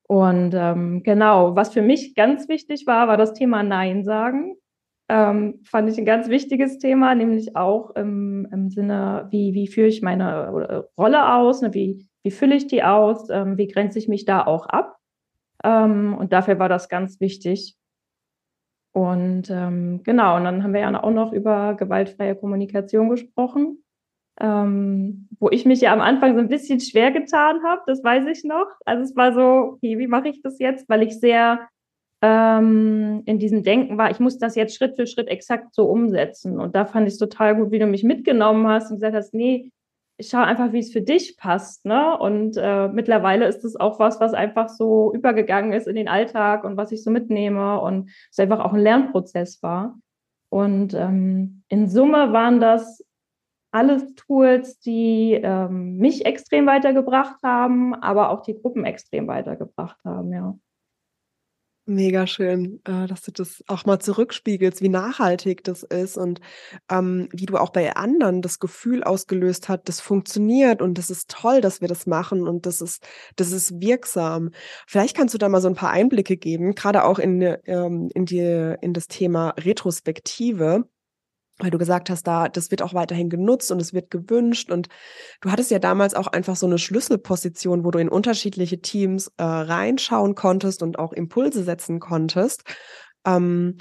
Und 0.08 0.52
ähm, 0.54 1.02
genau, 1.02 1.56
was 1.56 1.72
für 1.72 1.82
mich 1.82 2.14
ganz 2.14 2.48
wichtig 2.48 2.86
war, 2.86 3.08
war 3.08 3.16
das 3.16 3.32
Thema 3.32 3.62
Nein 3.62 4.04
sagen. 4.04 4.56
Ähm, 5.08 5.60
fand 5.64 5.90
ich 5.90 5.98
ein 5.98 6.04
ganz 6.04 6.28
wichtiges 6.28 6.78
Thema, 6.78 7.14
nämlich 7.14 7.56
auch 7.56 7.90
im, 7.96 8.46
im 8.52 8.70
Sinne, 8.70 9.26
wie, 9.30 9.54
wie 9.54 9.68
führe 9.68 9.88
ich 9.88 10.02
meine 10.02 10.86
Rolle 10.98 11.34
aus, 11.34 11.62
ne? 11.62 11.74
wie, 11.74 12.08
wie 12.22 12.30
fülle 12.30 12.54
ich 12.54 12.66
die 12.66 12.82
aus, 12.82 13.28
ähm, 13.30 13.58
wie 13.58 13.68
grenze 13.68 13.98
ich 13.98 14.08
mich 14.08 14.24
da 14.24 14.44
auch 14.44 14.66
ab. 14.66 14.96
Ähm, 15.64 16.14
und 16.18 16.32
dafür 16.32 16.58
war 16.58 16.68
das 16.68 16.88
ganz 16.88 17.20
wichtig. 17.20 17.76
Und 18.92 19.48
ähm, 19.50 20.02
genau, 20.04 20.36
und 20.36 20.44
dann 20.44 20.62
haben 20.62 20.74
wir 20.74 20.80
ja 20.80 21.02
auch 21.02 21.10
noch 21.10 21.32
über 21.32 21.74
gewaltfreie 21.74 22.36
Kommunikation 22.36 23.08
gesprochen, 23.08 23.82
ähm, 24.38 25.28
wo 25.40 25.48
ich 25.50 25.64
mich 25.64 25.80
ja 25.80 25.92
am 25.92 26.00
Anfang 26.00 26.34
so 26.34 26.40
ein 26.40 26.48
bisschen 26.48 26.80
schwer 26.80 27.10
getan 27.10 27.62
habe, 27.64 27.82
das 27.86 28.04
weiß 28.04 28.26
ich 28.26 28.44
noch. 28.44 28.66
Also 28.84 29.02
es 29.02 29.16
war 29.16 29.32
so, 29.32 29.74
okay, 29.74 29.98
wie 29.98 30.06
mache 30.06 30.28
ich 30.28 30.42
das 30.42 30.58
jetzt? 30.58 30.88
Weil 30.88 31.02
ich 31.02 31.18
sehr 31.18 31.68
ähm, 32.22 33.22
in 33.26 33.38
diesem 33.38 33.62
Denken 33.62 33.98
war, 33.98 34.10
ich 34.10 34.20
muss 34.20 34.38
das 34.38 34.54
jetzt 34.54 34.76
Schritt 34.76 34.96
für 34.96 35.06
Schritt 35.06 35.28
exakt 35.28 35.74
so 35.74 35.86
umsetzen. 35.86 36.60
Und 36.60 36.76
da 36.76 36.84
fand 36.84 37.08
ich 37.08 37.14
es 37.14 37.18
total 37.18 37.56
gut, 37.56 37.72
wie 37.72 37.78
du 37.78 37.86
mich 37.86 38.04
mitgenommen 38.04 38.68
hast 38.68 38.90
und 38.90 38.98
gesagt 38.98 39.16
hast, 39.16 39.34
nee, 39.34 39.70
ich 40.22 40.28
schaue 40.28 40.44
einfach, 40.44 40.72
wie 40.72 40.78
es 40.78 40.92
für 40.92 41.02
dich 41.02 41.36
passt. 41.36 41.84
Ne? 41.84 42.16
Und 42.16 42.56
äh, 42.56 42.86
mittlerweile 42.86 43.46
ist 43.46 43.64
es 43.64 43.74
auch 43.74 43.98
was, 43.98 44.20
was 44.20 44.34
einfach 44.34 44.68
so 44.68 45.12
übergegangen 45.12 45.72
ist 45.72 45.88
in 45.88 45.96
den 45.96 46.06
Alltag 46.06 46.62
und 46.62 46.76
was 46.76 46.92
ich 46.92 47.02
so 47.02 47.10
mitnehme 47.10 47.80
und 47.80 48.08
es 48.30 48.38
einfach 48.38 48.60
auch 48.60 48.72
ein 48.72 48.80
Lernprozess 48.80 49.64
war. 49.64 49.98
Und 50.48 50.94
ähm, 50.94 51.64
in 51.68 51.88
Summe 51.88 52.32
waren 52.32 52.60
das 52.60 53.04
alles 53.72 54.14
Tools, 54.14 54.78
die 54.78 55.32
ähm, 55.42 55.96
mich 55.96 56.24
extrem 56.24 56.66
weitergebracht 56.66 57.42
haben, 57.42 57.92
aber 57.94 58.30
auch 58.30 58.42
die 58.42 58.54
Gruppen 58.54 58.84
extrem 58.84 59.26
weitergebracht 59.26 59.98
haben, 60.04 60.32
ja. 60.32 60.54
Mega 61.84 62.28
schön, 62.28 62.80
äh, 62.84 63.08
dass 63.08 63.22
du 63.22 63.32
das 63.32 63.64
auch 63.66 63.84
mal 63.86 63.98
zurückspiegelst, 63.98 64.82
wie 64.82 64.88
nachhaltig 64.88 65.64
das 65.64 65.82
ist 65.82 66.16
und 66.16 66.40
ähm, 66.88 67.28
wie 67.32 67.44
du 67.46 67.56
auch 67.56 67.70
bei 67.70 67.96
anderen 67.96 68.40
das 68.40 68.60
Gefühl 68.60 69.02
ausgelöst 69.02 69.68
hast, 69.68 69.88
das 69.88 70.00
funktioniert 70.00 70.80
und 70.80 70.96
das 70.96 71.10
ist 71.10 71.28
toll, 71.28 71.60
dass 71.60 71.80
wir 71.80 71.88
das 71.88 72.06
machen 72.06 72.46
und 72.46 72.66
das 72.66 72.80
ist, 72.80 73.04
das 73.34 73.50
ist 73.50 73.80
wirksam. 73.80 74.50
Vielleicht 74.86 75.16
kannst 75.16 75.34
du 75.34 75.38
da 75.38 75.48
mal 75.48 75.60
so 75.60 75.66
ein 75.66 75.74
paar 75.74 75.90
Einblicke 75.90 76.36
geben, 76.36 76.76
gerade 76.76 77.02
auch 77.02 77.18
in, 77.18 77.42
ähm, 77.64 78.10
in, 78.14 78.26
die, 78.26 78.76
in 78.80 78.92
das 78.92 79.08
Thema 79.08 79.48
Retrospektive 79.58 80.84
weil 81.62 81.70
du 81.70 81.78
gesagt 81.78 82.10
hast, 82.10 82.26
da, 82.26 82.48
das 82.48 82.70
wird 82.70 82.82
auch 82.82 82.94
weiterhin 82.94 83.30
genutzt 83.30 83.70
und 83.70 83.80
es 83.80 83.94
wird 83.94 84.10
gewünscht. 84.10 84.70
Und 84.70 84.88
du 85.40 85.50
hattest 85.50 85.70
ja 85.70 85.78
damals 85.78 86.14
auch 86.14 86.26
einfach 86.26 86.56
so 86.56 86.66
eine 86.66 86.78
Schlüsselposition, 86.78 87.84
wo 87.84 87.90
du 87.90 87.98
in 87.98 88.08
unterschiedliche 88.08 88.80
Teams 88.80 89.28
äh, 89.36 89.44
reinschauen 89.44 90.34
konntest 90.34 90.82
und 90.82 90.98
auch 90.98 91.12
Impulse 91.12 91.62
setzen 91.62 92.00
konntest. 92.00 92.64
Ähm, 93.24 93.76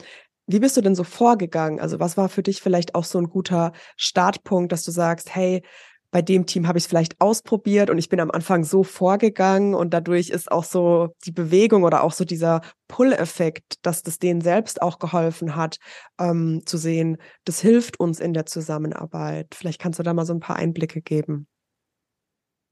wie 0.48 0.60
bist 0.60 0.76
du 0.76 0.82
denn 0.82 0.96
so 0.96 1.04
vorgegangen? 1.04 1.80
Also 1.80 2.00
was 2.00 2.18
war 2.18 2.30
für 2.30 2.44
dich 2.44 2.62
vielleicht 2.62 2.96
auch 2.96 3.06
so 3.06 3.18
ein 3.20 3.30
guter 3.30 3.72
Startpunkt, 3.96 4.72
dass 4.72 4.84
du 4.84 4.92
sagst, 4.92 5.34
hey, 5.34 5.64
bei 6.12 6.22
dem 6.22 6.46
Team 6.46 6.68
habe 6.68 6.78
ich 6.78 6.84
es 6.84 6.88
vielleicht 6.90 7.20
ausprobiert 7.20 7.90
und 7.90 7.98
ich 7.98 8.10
bin 8.10 8.20
am 8.20 8.32
Anfang 8.32 8.64
so 8.64 8.84
vorgegangen 8.84 9.74
und 9.74 9.94
dadurch 9.94 10.30
ist 10.30 10.52
auch 10.52 10.66
so 10.66 11.10
die 11.26 11.32
Bewegung 11.32 11.84
oder 11.84 12.04
auch 12.04 12.12
so 12.12 12.26
dieser 12.26 12.62
Pull-Effekt, 12.90 13.86
dass 13.86 14.04
das 14.04 14.20
denen 14.20 14.42
selbst 14.42 14.82
auch 14.82 15.00
geholfen 15.00 15.56
hat, 15.56 15.78
ähm, 16.20 16.62
zu 16.66 16.78
sehen, 16.78 17.18
das 17.46 17.62
hilft 17.62 18.00
uns 18.00 18.20
in 18.20 18.34
der 18.34 18.46
Zusammenarbeit. 18.46 19.48
Vielleicht 19.54 19.82
kannst 19.82 20.00
du 20.00 20.04
da 20.04 20.14
mal 20.14 20.26
so 20.26 20.34
ein 20.34 20.42
paar 20.42 20.58
Einblicke 20.58 21.02
geben. 21.02 21.48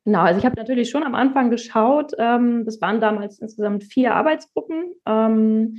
Genau, 0.06 0.22
also 0.22 0.40
ich 0.40 0.46
habe 0.46 0.56
natürlich 0.56 0.90
schon 0.90 1.04
am 1.04 1.16
Anfang 1.16 1.50
geschaut, 1.50 2.12
ähm, 2.18 2.66
das 2.66 2.82
waren 2.82 3.00
damals 3.00 3.40
insgesamt 3.40 3.84
vier 3.86 4.16
Arbeitsgruppen. 4.16 4.94
Ähm, 5.06 5.78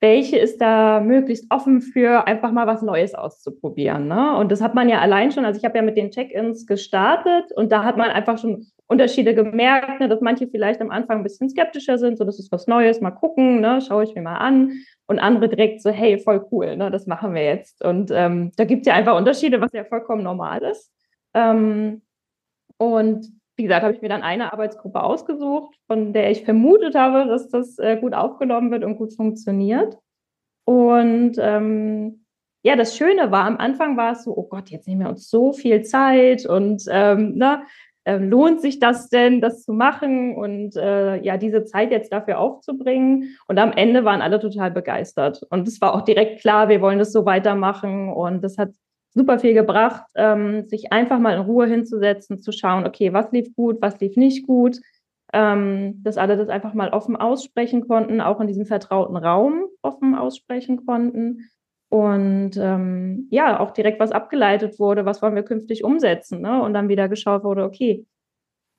welche 0.00 0.38
ist 0.38 0.60
da 0.60 1.00
möglichst 1.00 1.46
offen 1.50 1.82
für 1.82 2.26
einfach 2.26 2.52
mal 2.52 2.66
was 2.66 2.80
Neues 2.80 3.14
auszuprobieren. 3.14 4.08
Ne? 4.08 4.36
Und 4.36 4.50
das 4.50 4.62
hat 4.62 4.74
man 4.74 4.88
ja 4.88 5.00
allein 5.00 5.30
schon, 5.30 5.44
also 5.44 5.58
ich 5.58 5.64
habe 5.64 5.76
ja 5.76 5.82
mit 5.82 5.96
den 5.96 6.10
Check-ins 6.10 6.66
gestartet 6.66 7.52
und 7.54 7.70
da 7.70 7.84
hat 7.84 7.98
man 7.98 8.10
einfach 8.10 8.38
schon 8.38 8.66
Unterschiede 8.86 9.34
gemerkt, 9.34 10.00
ne, 10.00 10.08
dass 10.08 10.20
manche 10.20 10.48
vielleicht 10.48 10.80
am 10.80 10.90
Anfang 10.90 11.18
ein 11.18 11.22
bisschen 11.22 11.48
skeptischer 11.48 11.96
sind, 11.96 12.18
so 12.18 12.24
das 12.24 12.40
ist 12.40 12.50
was 12.50 12.66
Neues, 12.66 13.00
mal 13.00 13.12
gucken, 13.12 13.60
ne, 13.60 13.80
schaue 13.80 14.02
ich 14.02 14.16
mir 14.16 14.22
mal 14.22 14.38
an. 14.38 14.72
Und 15.06 15.20
andere 15.20 15.48
direkt 15.48 15.80
so, 15.82 15.90
hey, 15.90 16.18
voll 16.18 16.44
cool, 16.50 16.76
ne, 16.76 16.90
das 16.90 17.06
machen 17.06 17.34
wir 17.34 17.44
jetzt. 17.44 17.84
Und 17.84 18.10
ähm, 18.10 18.50
da 18.56 18.64
gibt 18.64 18.80
es 18.80 18.86
ja 18.86 18.94
einfach 18.94 19.16
Unterschiede, 19.16 19.60
was 19.60 19.72
ja 19.72 19.84
vollkommen 19.84 20.24
normal 20.24 20.62
ist. 20.62 20.90
Ähm, 21.34 22.02
und 22.78 23.26
wie 23.60 23.64
gesagt, 23.64 23.82
habe 23.82 23.92
ich 23.92 24.00
mir 24.00 24.08
dann 24.08 24.22
eine 24.22 24.54
Arbeitsgruppe 24.54 25.02
ausgesucht, 25.02 25.76
von 25.86 26.14
der 26.14 26.30
ich 26.30 26.44
vermutet 26.44 26.94
habe, 26.94 27.26
dass 27.26 27.50
das 27.50 27.78
äh, 27.78 27.98
gut 28.00 28.14
aufgenommen 28.14 28.70
wird 28.70 28.84
und 28.84 28.96
gut 28.96 29.12
funktioniert. 29.12 29.98
Und 30.64 31.32
ähm, 31.38 32.24
ja, 32.62 32.74
das 32.74 32.96
Schöne 32.96 33.30
war, 33.30 33.44
am 33.44 33.58
Anfang 33.58 33.98
war 33.98 34.12
es 34.12 34.24
so, 34.24 34.34
oh 34.34 34.48
Gott, 34.48 34.70
jetzt 34.70 34.88
nehmen 34.88 35.02
wir 35.02 35.10
uns 35.10 35.28
so 35.28 35.52
viel 35.52 35.82
Zeit 35.82 36.46
und 36.46 36.84
ähm, 36.88 37.34
na, 37.36 37.64
äh, 38.04 38.16
lohnt 38.16 38.62
sich 38.62 38.78
das 38.78 39.10
denn, 39.10 39.42
das 39.42 39.62
zu 39.62 39.74
machen 39.74 40.36
und 40.36 40.74
äh, 40.76 41.20
ja, 41.20 41.36
diese 41.36 41.66
Zeit 41.66 41.90
jetzt 41.90 42.14
dafür 42.14 42.38
aufzubringen. 42.38 43.36
Und 43.46 43.58
am 43.58 43.72
Ende 43.72 44.06
waren 44.06 44.22
alle 44.22 44.40
total 44.40 44.70
begeistert. 44.70 45.42
Und 45.50 45.68
es 45.68 45.82
war 45.82 45.94
auch 45.94 46.00
direkt 46.00 46.40
klar, 46.40 46.70
wir 46.70 46.80
wollen 46.80 46.98
das 46.98 47.12
so 47.12 47.26
weitermachen. 47.26 48.10
Und 48.10 48.42
das 48.42 48.56
hat 48.56 48.70
super 49.12 49.38
viel 49.38 49.54
gebracht, 49.54 50.04
ähm, 50.14 50.68
sich 50.68 50.92
einfach 50.92 51.18
mal 51.18 51.34
in 51.34 51.42
Ruhe 51.42 51.66
hinzusetzen, 51.66 52.40
zu 52.40 52.52
schauen, 52.52 52.86
okay, 52.86 53.12
was 53.12 53.32
lief 53.32 53.54
gut, 53.54 53.78
was 53.80 54.00
lief 54.00 54.16
nicht 54.16 54.46
gut, 54.46 54.78
ähm, 55.32 56.02
dass 56.02 56.16
alle 56.16 56.36
das 56.36 56.48
einfach 56.48 56.74
mal 56.74 56.90
offen 56.90 57.16
aussprechen 57.16 57.86
konnten, 57.86 58.20
auch 58.20 58.40
in 58.40 58.46
diesem 58.46 58.66
vertrauten 58.66 59.16
Raum 59.16 59.64
offen 59.82 60.14
aussprechen 60.14 60.84
konnten. 60.86 61.50
Und 61.88 62.56
ähm, 62.56 63.26
ja, 63.30 63.58
auch 63.58 63.72
direkt 63.72 63.98
was 63.98 64.12
abgeleitet 64.12 64.78
wurde, 64.78 65.04
was 65.04 65.22
wollen 65.22 65.34
wir 65.34 65.42
künftig 65.42 65.82
umsetzen. 65.82 66.40
Ne? 66.40 66.62
Und 66.62 66.72
dann 66.72 66.88
wieder 66.88 67.08
geschaut 67.08 67.42
wurde, 67.42 67.64
okay, 67.64 68.06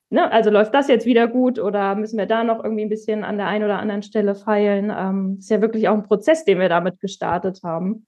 ne, 0.08 0.30
also 0.32 0.48
läuft 0.50 0.72
das 0.72 0.88
jetzt 0.88 1.04
wieder 1.04 1.28
gut 1.28 1.58
oder 1.58 1.94
müssen 1.94 2.18
wir 2.18 2.26
da 2.26 2.42
noch 2.42 2.64
irgendwie 2.64 2.84
ein 2.84 2.88
bisschen 2.88 3.22
an 3.22 3.36
der 3.36 3.48
einen 3.48 3.64
oder 3.64 3.78
anderen 3.78 4.02
Stelle 4.02 4.34
feilen? 4.34 4.90
Ähm, 4.96 5.36
ist 5.38 5.50
ja 5.50 5.60
wirklich 5.60 5.88
auch 5.88 5.94
ein 5.94 6.04
Prozess, 6.04 6.44
den 6.44 6.58
wir 6.58 6.70
damit 6.70 7.00
gestartet 7.00 7.60
haben. 7.62 8.06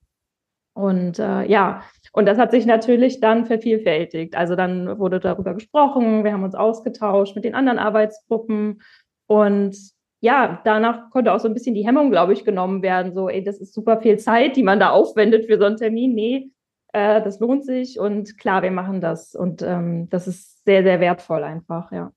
Und 0.74 1.18
äh, 1.18 1.44
ja, 1.44 1.82
und 2.14 2.26
das 2.26 2.38
hat 2.38 2.52
sich 2.52 2.64
natürlich 2.64 3.18
dann 3.18 3.44
vervielfältigt. 3.44 4.36
Also 4.36 4.54
dann 4.54 5.00
wurde 5.00 5.18
darüber 5.18 5.52
gesprochen, 5.52 6.22
wir 6.22 6.32
haben 6.32 6.44
uns 6.44 6.54
ausgetauscht 6.54 7.34
mit 7.34 7.44
den 7.44 7.56
anderen 7.56 7.80
Arbeitsgruppen 7.80 8.82
und 9.26 9.76
ja, 10.20 10.60
danach 10.64 11.10
konnte 11.10 11.32
auch 11.32 11.40
so 11.40 11.48
ein 11.48 11.54
bisschen 11.54 11.74
die 11.74 11.84
Hemmung, 11.84 12.12
glaube 12.12 12.32
ich, 12.32 12.44
genommen 12.44 12.82
werden. 12.82 13.14
So, 13.14 13.28
ey, 13.28 13.42
das 13.42 13.58
ist 13.58 13.74
super 13.74 14.00
viel 14.00 14.16
Zeit, 14.16 14.54
die 14.54 14.62
man 14.62 14.78
da 14.78 14.90
aufwendet 14.90 15.46
für 15.46 15.58
so 15.58 15.64
einen 15.64 15.76
Termin. 15.76 16.14
Nee, 16.14 16.50
äh, 16.92 17.20
das 17.20 17.40
lohnt 17.40 17.64
sich 17.64 17.98
und 17.98 18.38
klar, 18.38 18.62
wir 18.62 18.70
machen 18.70 19.00
das. 19.00 19.34
Und 19.34 19.62
ähm, 19.62 20.08
das 20.08 20.28
ist 20.28 20.64
sehr, 20.64 20.84
sehr 20.84 21.00
wertvoll 21.00 21.42
einfach, 21.42 21.90
ja. 21.90 22.12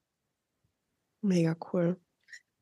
Mega 1.24 1.56
cool. 1.74 1.98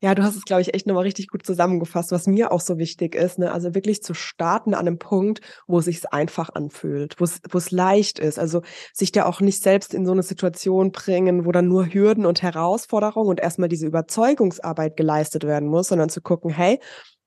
Ja, 0.02 0.14
du 0.14 0.22
hast 0.22 0.36
es, 0.36 0.44
glaube 0.44 0.60
ich, 0.60 0.74
echt 0.74 0.86
nochmal 0.86 1.04
richtig 1.04 1.28
gut 1.28 1.46
zusammengefasst, 1.46 2.12
was 2.12 2.26
mir 2.26 2.52
auch 2.52 2.60
so 2.60 2.76
wichtig 2.76 3.14
ist. 3.14 3.38
Ne? 3.38 3.50
Also 3.50 3.74
wirklich 3.74 4.02
zu 4.02 4.12
starten 4.12 4.74
an 4.74 4.86
einem 4.86 4.98
Punkt, 4.98 5.40
wo 5.66 5.78
es 5.78 5.86
sich 5.86 6.12
einfach 6.12 6.50
anfühlt, 6.50 7.18
wo 7.18 7.24
es, 7.24 7.40
wo 7.50 7.56
es 7.56 7.70
leicht 7.70 8.18
ist. 8.18 8.38
Also 8.38 8.60
sich 8.92 9.10
da 9.10 9.24
auch 9.24 9.40
nicht 9.40 9.62
selbst 9.62 9.94
in 9.94 10.04
so 10.04 10.12
eine 10.12 10.22
Situation 10.22 10.92
bringen, 10.92 11.46
wo 11.46 11.52
dann 11.52 11.66
nur 11.68 11.86
Hürden 11.86 12.26
und 12.26 12.42
Herausforderungen 12.42 13.30
und 13.30 13.40
erstmal 13.40 13.70
diese 13.70 13.86
Überzeugungsarbeit 13.86 14.96
geleistet 14.98 15.44
werden 15.44 15.68
muss, 15.68 15.88
sondern 15.88 16.10
zu 16.10 16.20
gucken, 16.20 16.50
hey, 16.50 16.78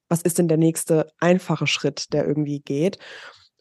was 0.07 0.21
ist 0.21 0.37
denn 0.37 0.47
der 0.47 0.57
nächste 0.57 1.07
einfache 1.19 1.65
Schritt, 1.67 2.13
der 2.13 2.27
irgendwie 2.27 2.59
geht? 2.59 2.99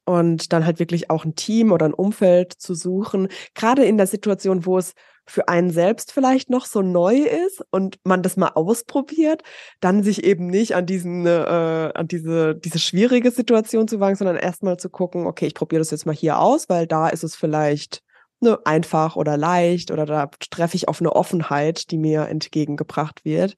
Und 0.09 0.55
dann 0.55 0.65
halt 0.65 0.79
wirklich 0.79 1.11
auch 1.11 1.27
ein 1.27 1.35
Team 1.35 1.71
oder 1.71 1.85
ein 1.85 1.93
Umfeld 1.93 2.55
zu 2.55 2.75
suchen, 2.75 3.29
gerade 3.55 3.85
in 3.85 3.99
der 3.99 4.07
Situation, 4.07 4.65
wo 4.65 4.79
es 4.79 4.95
für 5.27 5.49
einen 5.49 5.69
selbst 5.69 6.13
vielleicht 6.13 6.49
noch 6.49 6.65
so 6.65 6.81
neu 6.81 7.17
ist 7.17 7.63
und 7.71 7.99
man 8.05 8.23
das 8.23 8.39
mal 8.39 8.53
ausprobiert, 8.55 9.43
dann 9.81 10.03
sich 10.03 10.25
eben 10.25 10.47
nicht 10.47 10.75
an 10.75 10.87
diesen, 10.87 11.27
äh, 11.27 11.93
an 11.95 12.09
diese, 12.09 12.55
diese 12.57 12.79
schwierige 12.79 13.31
Situation 13.31 13.87
zu 13.87 14.01
wagen, 14.01 14.17
sondern 14.17 14.37
erstmal 14.37 14.79
zu 14.79 14.89
gucken, 14.89 15.27
okay, 15.27 15.47
ich 15.47 15.55
probiere 15.55 15.81
das 15.81 15.91
jetzt 15.91 16.07
mal 16.07 16.15
hier 16.15 16.39
aus, 16.39 16.71
weil 16.71 16.87
da 16.87 17.11
ist 17.11 17.25
es 17.25 17.37
vielleicht 17.37 18.01
ne, 18.41 18.59
einfach 18.65 19.17
oder 19.17 19.37
leicht 19.37 19.91
oder 19.91 20.07
da 20.07 20.31
treffe 20.51 20.77
ich 20.77 20.89
auf 20.89 21.03
eine 21.03 21.15
Offenheit, 21.15 21.91
die 21.91 21.99
mir 21.99 22.29
entgegengebracht 22.29 23.27
wird. 23.27 23.57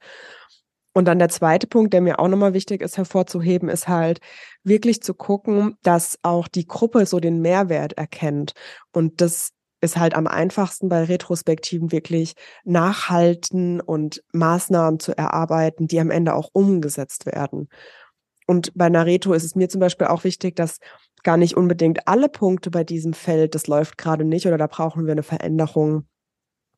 Und 0.93 1.05
dann 1.07 1.19
der 1.21 1.29
zweite 1.29 1.67
Punkt, 1.67 1.93
der 1.93 2.01
mir 2.01 2.19
auch 2.19 2.29
nochmal 2.29 2.53
wichtig 2.53 2.83
ist 2.83 2.97
hervorzuheben, 2.97 3.69
ist 3.69 3.87
halt 3.87 4.21
wirklich 4.65 5.03
zu 5.03 5.15
gucken, 5.15 5.77
dass 5.83 6.19
auch 6.23 6.49
die 6.49 6.67
Gruppe 6.67 7.07
so 7.07 7.21
den 7.21 7.41
Mehrwert 7.41 7.93
erkennt 7.93 8.53
und 8.93 9.21
das 9.21 9.51
ist 9.81 9.97
halt 9.97 10.15
am 10.15 10.27
einfachsten 10.27 10.89
bei 10.89 11.05
Retrospektiven 11.05 11.91
wirklich 11.91 12.35
nachhalten 12.65 13.81
und 13.81 14.23
Maßnahmen 14.33 15.01
zu 15.01 15.17
erarbeiten, 15.17 15.87
die 15.87 16.01
am 16.01 16.11
Ende 16.11 16.35
auch 16.35 16.51
umgesetzt 16.53 17.27
werden. 17.27 17.69
Und 18.47 18.73
bei 18.75 18.89
Nareto 18.89 19.33
ist 19.33 19.45
es 19.45 19.55
mir 19.55 19.69
zum 19.69 19.81
Beispiel 19.81 20.09
auch 20.09 20.25
wichtig, 20.25 20.57
dass 20.57 20.79
gar 21.23 21.37
nicht 21.37 21.57
unbedingt 21.57 22.09
alle 22.09 22.29
Punkte 22.29 22.71
bei 22.71 22.85
diesem 22.85 23.13
Feld, 23.13 23.55
das 23.55 23.69
läuft 23.69 23.97
gerade 23.97 24.25
nicht 24.25 24.47
oder 24.47 24.59
da 24.59 24.67
brauchen 24.67 25.07
wir 25.07 25.13
eine 25.13 25.23
Veränderung, 25.23 26.07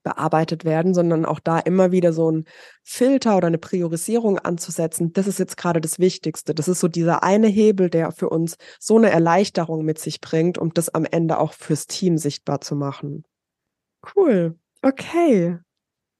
bearbeitet 0.02 0.64
werden, 0.64 0.94
sondern 0.94 1.24
auch 1.24 1.40
da 1.40 1.58
immer 1.58 1.92
wieder 1.92 2.12
so 2.12 2.30
ein 2.30 2.44
Filter 2.82 3.36
oder 3.36 3.46
eine 3.46 3.58
Priorisierung 3.58 4.38
anzusetzen. 4.38 5.12
Das 5.12 5.26
ist 5.26 5.38
jetzt 5.38 5.56
gerade 5.56 5.80
das 5.80 5.98
Wichtigste. 5.98 6.54
Das 6.54 6.68
ist 6.68 6.80
so 6.80 6.88
dieser 6.88 7.22
eine 7.22 7.48
Hebel, 7.48 7.90
der 7.90 8.12
für 8.12 8.28
uns 8.28 8.56
so 8.78 8.96
eine 8.96 9.10
Erleichterung 9.10 9.84
mit 9.84 9.98
sich 9.98 10.20
bringt, 10.20 10.58
um 10.58 10.72
das 10.74 10.88
am 10.88 11.04
Ende 11.04 11.38
auch 11.38 11.52
fürs 11.52 11.86
Team 11.86 12.18
sichtbar 12.18 12.60
zu 12.60 12.76
machen. 12.76 13.24
Cool. 14.16 14.58
Okay. 14.82 15.58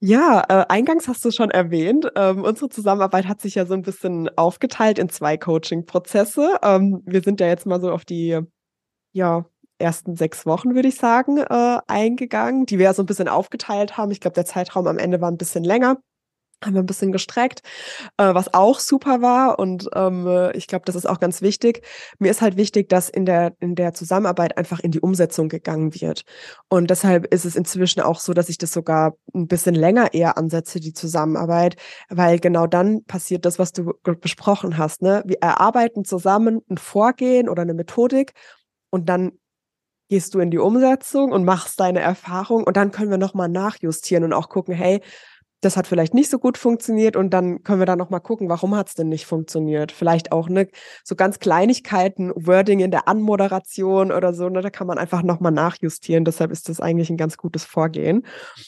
Ja, 0.00 0.42
äh, 0.48 0.66
eingangs 0.68 1.06
hast 1.06 1.24
du 1.24 1.30
schon 1.30 1.50
erwähnt, 1.50 2.10
ähm, 2.16 2.42
unsere 2.42 2.68
Zusammenarbeit 2.68 3.28
hat 3.28 3.40
sich 3.40 3.54
ja 3.54 3.66
so 3.66 3.74
ein 3.74 3.82
bisschen 3.82 4.28
aufgeteilt 4.36 4.98
in 4.98 5.08
zwei 5.08 5.36
Coaching-Prozesse. 5.36 6.58
Ähm, 6.62 7.02
wir 7.04 7.22
sind 7.22 7.40
ja 7.40 7.46
jetzt 7.46 7.66
mal 7.66 7.80
so 7.80 7.92
auf 7.92 8.04
die 8.04 8.40
ja, 9.12 9.44
ersten 9.82 10.16
sechs 10.16 10.46
Wochen, 10.46 10.74
würde 10.74 10.88
ich 10.88 10.96
sagen, 10.96 11.38
äh, 11.38 11.78
eingegangen, 11.86 12.64
die 12.66 12.78
wir 12.78 12.94
so 12.94 13.02
ein 13.02 13.06
bisschen 13.06 13.28
aufgeteilt 13.28 13.96
haben. 13.98 14.10
Ich 14.10 14.20
glaube, 14.20 14.34
der 14.34 14.46
Zeitraum 14.46 14.86
am 14.86 14.98
Ende 14.98 15.20
war 15.20 15.30
ein 15.30 15.36
bisschen 15.38 15.64
länger. 15.64 15.98
haben 16.64 16.74
wir 16.74 16.82
ein 16.82 16.86
bisschen 16.86 17.12
gestreckt, 17.12 17.62
äh, 18.18 18.34
was 18.34 18.54
auch 18.54 18.78
super 18.78 19.20
war. 19.20 19.58
Und 19.58 19.88
ähm, 19.94 20.50
ich 20.54 20.66
glaube, 20.68 20.84
das 20.84 20.94
ist 20.94 21.06
auch 21.06 21.20
ganz 21.20 21.42
wichtig. 21.42 21.84
Mir 22.18 22.30
ist 22.30 22.40
halt 22.40 22.56
wichtig, 22.56 22.88
dass 22.88 23.08
in 23.08 23.26
der, 23.26 23.54
in 23.60 23.74
der 23.74 23.94
Zusammenarbeit 23.94 24.56
einfach 24.56 24.80
in 24.80 24.90
die 24.92 25.00
Umsetzung 25.00 25.48
gegangen 25.48 25.94
wird. 26.00 26.22
Und 26.68 26.90
deshalb 26.90 27.26
ist 27.34 27.44
es 27.44 27.56
inzwischen 27.56 28.00
auch 28.00 28.20
so, 28.20 28.32
dass 28.32 28.48
ich 28.48 28.58
das 28.58 28.72
sogar 28.72 29.16
ein 29.34 29.48
bisschen 29.48 29.74
länger 29.74 30.14
eher 30.14 30.38
ansetze, 30.38 30.80
die 30.80 30.92
Zusammenarbeit, 30.92 31.76
weil 32.08 32.38
genau 32.38 32.66
dann 32.66 33.04
passiert 33.04 33.44
das, 33.44 33.58
was 33.58 33.72
du 33.72 33.92
besprochen 34.20 34.78
hast. 34.78 35.02
Ne? 35.02 35.22
Wir 35.26 35.38
erarbeiten 35.40 36.04
zusammen 36.04 36.60
ein 36.70 36.78
Vorgehen 36.78 37.48
oder 37.48 37.62
eine 37.62 37.74
Methodik 37.74 38.32
und 38.90 39.08
dann 39.08 39.32
gehst 40.12 40.35
du 40.35 40.40
in 40.40 40.50
die 40.50 40.59
Umsetzung 40.59 41.33
und 41.33 41.47
machst 41.47 41.81
deine 41.81 42.00
Erfahrung 42.00 42.64
und 42.64 42.76
dann 42.76 42.90
können 42.90 43.11
wir 43.11 43.16
nochmal 43.16 43.49
nachjustieren 43.49 44.25
und 44.25 44.35
auch 44.35 44.50
gucken, 44.50 44.75
hey, 44.75 45.00
das 45.62 45.78
hat 45.78 45.87
vielleicht 45.87 46.12
nicht 46.12 46.28
so 46.28 46.38
gut 46.38 46.59
funktioniert 46.59 47.16
und 47.16 47.31
dann 47.31 47.62
können 47.62 47.78
wir 47.78 47.87
da 47.87 47.97
noch 47.97 48.11
mal 48.11 48.21
gucken, 48.21 48.50
warum 48.50 48.76
hat 48.76 48.88
es 48.88 48.95
denn 48.95 49.09
nicht 49.09 49.25
funktioniert? 49.25 49.90
Vielleicht 49.90 50.31
auch 50.31 50.50
ne, 50.50 50.69
so 51.02 51.14
ganz 51.14 51.38
Kleinigkeiten, 51.38 52.31
Wording 52.35 52.81
in 52.81 52.90
der 52.90 53.09
Anmoderation 53.09 54.12
oder 54.12 54.35
so, 54.35 54.50
ne, 54.50 54.61
da 54.61 54.69
kann 54.69 54.87
man 54.87 54.99
einfach 54.99 55.23
noch 55.23 55.40
mal 55.40 55.50
nachjustieren. 55.50 56.26
Deshalb 56.26 56.50
ist 56.50 56.69
das 56.69 56.78
eigentlich 56.78 57.09
ein 57.09 57.16
ganz 57.16 57.38
gutes 57.38 57.64
Vorgehen. 57.64 58.26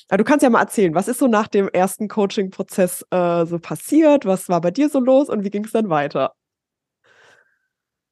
Aber 0.09 0.17
du 0.17 0.25
kannst 0.25 0.45
ja 0.45 0.49
mal 0.49 0.63
erzählen, 0.63 0.95
was 0.95 1.09
ist 1.09 1.19
so 1.19 1.27
nach 1.27 1.49
dem 1.49 1.69
ersten 1.69 2.09
Coaching-Prozess 2.09 3.05
äh, 3.11 3.45
so 3.45 3.59
passiert? 3.59 4.25
Was 4.25 4.49
war 4.49 4.63
bei 4.63 4.71
dir 4.71 4.89
so 4.89 4.99
los 4.99 5.29
und 5.29 5.45
wie 5.45 5.51
ging 5.51 5.67
es 5.67 5.73
dann 5.73 5.91
weiter? 5.91 6.33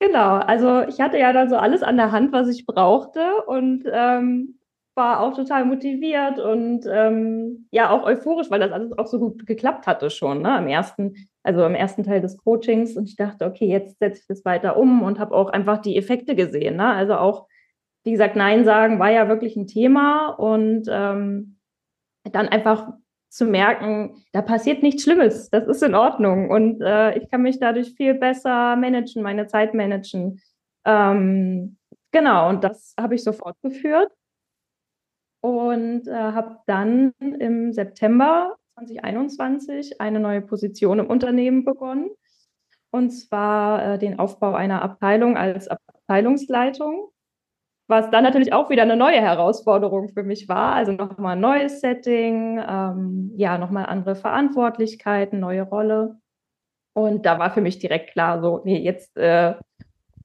Genau, 0.03 0.39
also 0.39 0.81
ich 0.89 1.01
hatte 1.01 1.17
ja 1.17 1.33
dann 1.33 1.49
so 1.49 1.55
alles 1.57 1.85
an 1.85 1.97
der 1.97 2.11
Hand, 2.11 2.33
was 2.33 2.49
ich 2.49 2.67
brauchte 2.67 3.21
und 3.47 3.85
ähm, 3.87 4.59
war 4.97 5.21
auch 5.21 5.33
total 5.33 5.65
motiviert 5.65 6.41
und 6.41 6.85
ähm, 6.91 7.69
ja 7.71 7.89
auch 7.91 8.03
euphorisch, 8.03 8.51
weil 8.51 8.59
das 8.59 8.73
alles 8.73 8.91
auch 8.99 9.07
so 9.07 9.21
gut 9.21 9.47
geklappt 9.47 9.87
hatte 9.87 10.11
schon, 10.11 10.43
ne? 10.43 10.57
Am 10.57 10.67
ersten, 10.67 11.15
also 11.45 11.65
im 11.65 11.77
ersten 11.77 12.03
Teil 12.03 12.21
des 12.21 12.37
Coachings. 12.37 12.97
Und 12.97 13.09
ich 13.09 13.15
dachte, 13.15 13.47
okay, 13.47 13.67
jetzt 13.67 14.01
setze 14.01 14.23
ich 14.23 14.27
das 14.27 14.45
weiter 14.45 14.77
um 14.77 15.03
und 15.03 15.21
habe 15.21 15.37
auch 15.37 15.51
einfach 15.51 15.79
die 15.79 15.97
Effekte 15.97 16.35
gesehen. 16.35 16.77
Ne? 16.79 16.87
Also 16.93 17.15
auch, 17.15 17.47
wie 18.03 18.11
gesagt, 18.11 18.35
Nein 18.35 18.65
sagen 18.65 18.99
war 18.99 19.13
ja 19.13 19.29
wirklich 19.29 19.55
ein 19.55 19.69
Thema 19.69 20.31
und 20.31 20.89
ähm, 20.91 21.59
dann 22.25 22.49
einfach 22.49 22.93
zu 23.33 23.47
merken, 23.47 24.23
da 24.33 24.43
passiert 24.43 24.83
nichts 24.83 25.05
Schlimmes, 25.05 25.49
das 25.49 25.67
ist 25.67 25.83
in 25.83 25.95
Ordnung 25.95 26.51
und 26.51 26.83
äh, 26.83 27.17
ich 27.17 27.31
kann 27.31 27.43
mich 27.43 27.59
dadurch 27.59 27.95
viel 27.95 28.13
besser 28.13 28.77
managen, 28.77 29.23
meine 29.23 29.47
Zeit 29.47 29.73
managen. 29.73 30.43
Ähm, 30.85 31.79
genau, 32.11 32.51
und 32.51 32.63
das 32.63 32.95
habe 33.01 33.15
ich 33.15 33.25
so 33.25 33.33
fortgeführt 33.33 34.13
und 35.41 36.07
äh, 36.09 36.13
habe 36.13 36.59
dann 36.67 37.13
im 37.21 37.73
September 37.73 38.57
2021 38.75 39.99
eine 39.99 40.21
neue 40.21 40.43
Position 40.43 40.99
im 40.99 41.07
Unternehmen 41.07 41.65
begonnen. 41.65 42.11
Und 42.91 43.13
zwar 43.13 43.95
äh, 43.95 43.99
den 43.99 44.19
Aufbau 44.19 44.53
einer 44.53 44.83
Abteilung 44.83 45.39
als 45.39 45.69
Abteilungsleitung, 45.69 47.09
was 47.93 48.11
dann 48.11 48.25
natürlich 48.25 48.55
auch 48.55 48.71
wieder 48.71 48.83
eine 48.83 48.97
neue 48.97 49.21
Herausforderung 49.21 50.09
für 50.09 50.23
mich 50.23 50.49
war. 50.49 50.75
Also 50.75 50.93
nochmal 50.93 51.37
ein 51.37 51.41
neues 51.41 51.83
Setting, 51.83 52.59
ähm, 52.59 53.33
ja, 53.37 53.59
nochmal 53.59 53.85
andere 53.85 54.15
Verantwortlichkeiten, 54.15 55.39
neue 55.39 55.63
Rolle. 55.63 56.17
Und 56.95 57.27
da 57.27 57.39
war 57.39 57.51
für 57.51 57.61
mich 57.61 57.79
direkt 57.79 58.13
klar, 58.13 58.41
so, 58.41 58.63
nee, 58.65 58.79
jetzt 58.79 59.15
äh, 59.19 59.55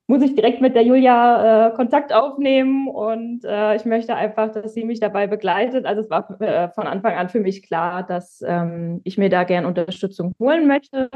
muss 0.08 0.22
ich 0.24 0.34
direkt 0.34 0.62
mit 0.62 0.76
der 0.76 0.84
Julia 0.84 1.68
äh, 1.68 1.74
Kontakt 1.76 2.14
aufnehmen 2.14 2.88
und 2.88 3.44
äh, 3.44 3.76
ich 3.76 3.84
möchte 3.84 4.16
einfach, 4.16 4.54
dass 4.54 4.74
sie 4.74 4.86
mich 4.86 5.02
dabei 5.02 5.28
begleitet. 5.28 5.86
Also 5.86 6.02
es 6.02 6.10
war 6.10 6.40
äh, 6.40 6.70
von 6.70 6.88
Anfang 6.88 7.16
an 7.16 7.28
für 7.28 7.42
mich 7.42 7.64
klar, 7.64 8.04
dass 8.04 8.42
ähm, 8.48 9.02
ich 9.04 9.18
mir 9.18 9.30
da 9.30 9.44
gern 9.44 9.66
Unterstützung 9.66 10.34
holen 10.40 10.68
möchte. 10.68 11.10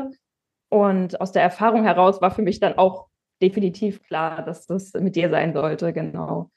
Und 0.67 1.21
aus 1.21 1.31
der 1.31 1.43
Erfahrung 1.43 1.85
heraus 1.85 2.21
war 2.21 2.31
für 2.31 2.41
mich 2.41 2.59
dann 2.59 2.77
auch 2.77 3.07
definitiv 3.41 4.01
klar, 4.03 4.43
dass 4.43 4.67
das 4.67 4.93
mit 4.93 5.15
dir 5.15 5.29
sein 5.29 5.53
sollte, 5.53 5.93
genau. 5.93 6.49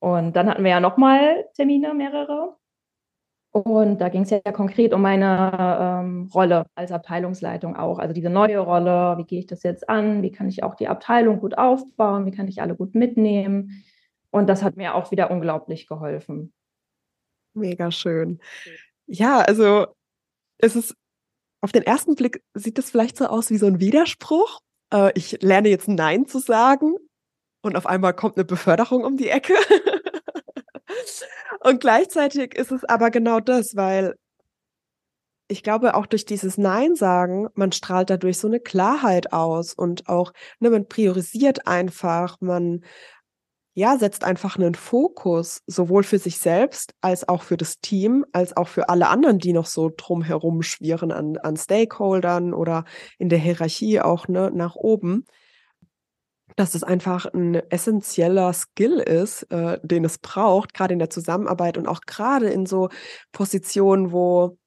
Und 0.00 0.34
dann 0.34 0.48
hatten 0.48 0.64
wir 0.64 0.70
ja 0.70 0.80
nochmal 0.80 1.46
Termine, 1.54 1.94
mehrere. 1.94 2.56
Und 3.52 4.00
da 4.00 4.08
ging 4.08 4.22
es 4.22 4.30
ja 4.30 4.40
konkret 4.52 4.94
um 4.94 5.02
meine 5.02 5.50
ähm, 5.80 6.30
Rolle 6.32 6.66
als 6.76 6.92
Abteilungsleitung 6.92 7.76
auch. 7.76 7.98
Also 7.98 8.14
diese 8.14 8.30
neue 8.30 8.58
Rolle, 8.58 9.18
wie 9.18 9.24
gehe 9.24 9.40
ich 9.40 9.46
das 9.46 9.64
jetzt 9.64 9.88
an? 9.88 10.22
Wie 10.22 10.30
kann 10.30 10.48
ich 10.48 10.62
auch 10.62 10.74
die 10.74 10.86
Abteilung 10.86 11.40
gut 11.40 11.58
aufbauen? 11.58 12.26
Wie 12.26 12.30
kann 12.30 12.46
ich 12.46 12.62
alle 12.62 12.76
gut 12.76 12.94
mitnehmen? 12.94 13.84
Und 14.30 14.48
das 14.48 14.62
hat 14.62 14.76
mir 14.76 14.94
auch 14.94 15.10
wieder 15.10 15.32
unglaublich 15.32 15.88
geholfen. 15.88 16.52
Mega 17.54 17.90
schön. 17.90 18.38
Ja, 19.06 19.40
also 19.40 19.88
es 20.58 20.76
ist 20.76 20.94
auf 21.60 21.72
den 21.72 21.82
ersten 21.82 22.14
Blick 22.14 22.42
sieht 22.54 22.78
es 22.78 22.90
vielleicht 22.90 23.16
so 23.16 23.26
aus 23.26 23.50
wie 23.50 23.58
so 23.58 23.66
ein 23.66 23.80
Widerspruch. 23.80 24.60
Äh, 24.92 25.12
ich 25.14 25.40
lerne 25.42 25.68
jetzt 25.68 25.88
Nein 25.88 26.26
zu 26.26 26.38
sagen 26.38 26.96
und 27.62 27.76
auf 27.76 27.86
einmal 27.86 28.14
kommt 28.14 28.36
eine 28.36 28.44
Beförderung 28.44 29.04
um 29.04 29.16
die 29.16 29.28
Ecke. 29.28 29.54
Und 31.62 31.80
gleichzeitig 31.80 32.54
ist 32.56 32.72
es 32.72 32.84
aber 32.84 33.10
genau 33.10 33.38
das, 33.38 33.76
weil 33.76 34.14
ich 35.48 35.62
glaube, 35.62 35.94
auch 35.94 36.06
durch 36.06 36.24
dieses 36.24 36.58
Nein 36.58 36.94
sagen, 36.94 37.48
man 37.54 37.72
strahlt 37.72 38.08
dadurch 38.08 38.38
so 38.38 38.46
eine 38.46 38.60
Klarheit 38.60 39.32
aus 39.32 39.74
und 39.74 40.08
auch, 40.08 40.32
ne, 40.60 40.70
man 40.70 40.88
priorisiert 40.88 41.66
einfach, 41.66 42.36
man 42.40 42.84
ja, 43.80 43.96
setzt 43.96 44.24
einfach 44.24 44.56
einen 44.56 44.74
Fokus, 44.74 45.62
sowohl 45.66 46.02
für 46.02 46.18
sich 46.18 46.36
selbst 46.36 46.92
als 47.00 47.26
auch 47.26 47.42
für 47.42 47.56
das 47.56 47.80
Team, 47.80 48.26
als 48.32 48.54
auch 48.54 48.68
für 48.68 48.90
alle 48.90 49.08
anderen, 49.08 49.38
die 49.38 49.54
noch 49.54 49.64
so 49.64 49.90
drumherum 49.96 50.60
schwirren 50.60 51.10
an, 51.10 51.38
an 51.38 51.56
Stakeholdern 51.56 52.52
oder 52.52 52.84
in 53.18 53.30
der 53.30 53.38
Hierarchie 53.38 54.02
auch 54.02 54.28
ne, 54.28 54.50
nach 54.52 54.76
oben. 54.76 55.24
Dass 56.56 56.74
es 56.74 56.84
einfach 56.84 57.24
ein 57.32 57.54
essentieller 57.70 58.52
Skill 58.52 58.98
ist, 58.98 59.44
äh, 59.44 59.78
den 59.82 60.04
es 60.04 60.18
braucht, 60.18 60.74
gerade 60.74 60.92
in 60.92 60.98
der 60.98 61.08
Zusammenarbeit 61.08 61.78
und 61.78 61.88
auch 61.88 62.02
gerade 62.02 62.50
in 62.50 62.66
so 62.66 62.90
Positionen, 63.32 64.12
wo 64.12 64.58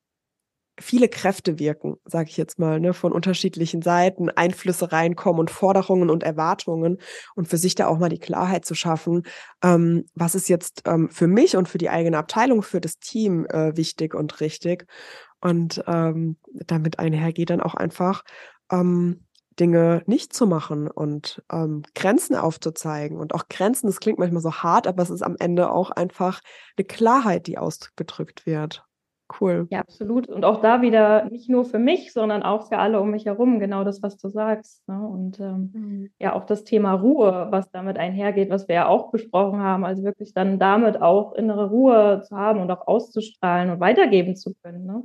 viele 0.79 1.07
Kräfte 1.07 1.59
wirken, 1.59 1.95
sage 2.05 2.29
ich 2.29 2.37
jetzt 2.37 2.59
mal, 2.59 2.79
ne, 2.79 2.93
von 2.93 3.11
unterschiedlichen 3.11 3.81
Seiten, 3.81 4.29
Einflüsse 4.29 4.91
reinkommen 4.91 5.39
und 5.39 5.51
Forderungen 5.51 6.09
und 6.09 6.23
Erwartungen 6.23 6.99
und 7.35 7.47
für 7.47 7.57
sich 7.57 7.75
da 7.75 7.87
auch 7.87 7.99
mal 7.99 8.09
die 8.09 8.19
Klarheit 8.19 8.65
zu 8.65 8.75
schaffen, 8.75 9.23
ähm, 9.63 10.05
was 10.15 10.35
ist 10.35 10.49
jetzt 10.49 10.81
ähm, 10.85 11.09
für 11.09 11.27
mich 11.27 11.55
und 11.55 11.69
für 11.69 11.77
die 11.77 11.89
eigene 11.89 12.17
Abteilung, 12.17 12.63
für 12.63 12.81
das 12.81 12.99
Team 12.99 13.45
äh, 13.47 13.75
wichtig 13.77 14.15
und 14.15 14.39
richtig. 14.39 14.87
Und 15.41 15.83
ähm, 15.87 16.37
damit 16.53 16.99
einhergeht 16.99 17.49
dann 17.49 17.61
auch 17.61 17.75
einfach, 17.75 18.23
ähm, 18.71 19.25
Dinge 19.59 20.03
nicht 20.07 20.33
zu 20.33 20.47
machen 20.47 20.89
und 20.89 21.43
ähm, 21.51 21.83
Grenzen 21.95 22.35
aufzuzeigen. 22.35 23.17
Und 23.17 23.35
auch 23.35 23.47
Grenzen, 23.49 23.87
das 23.87 23.99
klingt 23.99 24.19
manchmal 24.19 24.41
so 24.41 24.53
hart, 24.53 24.87
aber 24.87 25.03
es 25.03 25.09
ist 25.09 25.21
am 25.21 25.35
Ende 25.39 25.71
auch 25.71 25.91
einfach 25.91 26.41
eine 26.77 26.85
Klarheit, 26.85 27.47
die 27.47 27.57
ausgedrückt 27.57 28.45
wird. 28.45 28.83
Cool. 29.39 29.67
Ja, 29.71 29.79
absolut. 29.79 30.27
Und 30.27 30.45
auch 30.45 30.61
da 30.61 30.81
wieder 30.81 31.25
nicht 31.29 31.49
nur 31.49 31.65
für 31.65 31.79
mich, 31.79 32.13
sondern 32.13 32.43
auch 32.43 32.67
für 32.67 32.77
alle 32.77 32.99
um 33.01 33.11
mich 33.11 33.25
herum, 33.25 33.59
genau 33.59 33.83
das, 33.83 34.03
was 34.03 34.17
du 34.17 34.29
sagst. 34.29 34.87
Ne? 34.87 34.99
Und 34.99 35.39
ähm, 35.39 35.71
mhm. 35.73 36.09
ja, 36.19 36.33
auch 36.33 36.45
das 36.45 36.63
Thema 36.63 36.93
Ruhe, 36.93 37.47
was 37.49 37.69
damit 37.71 37.97
einhergeht, 37.97 38.49
was 38.49 38.67
wir 38.67 38.75
ja 38.75 38.87
auch 38.87 39.11
besprochen 39.11 39.59
haben, 39.59 39.85
also 39.85 40.03
wirklich 40.03 40.33
dann 40.33 40.59
damit 40.59 41.01
auch 41.01 41.33
innere 41.33 41.69
Ruhe 41.69 42.21
zu 42.27 42.35
haben 42.35 42.59
und 42.61 42.69
auch 42.71 42.87
auszustrahlen 42.87 43.71
und 43.71 43.79
weitergeben 43.79 44.35
zu 44.35 44.53
können. 44.61 44.85
Ne? 44.85 45.03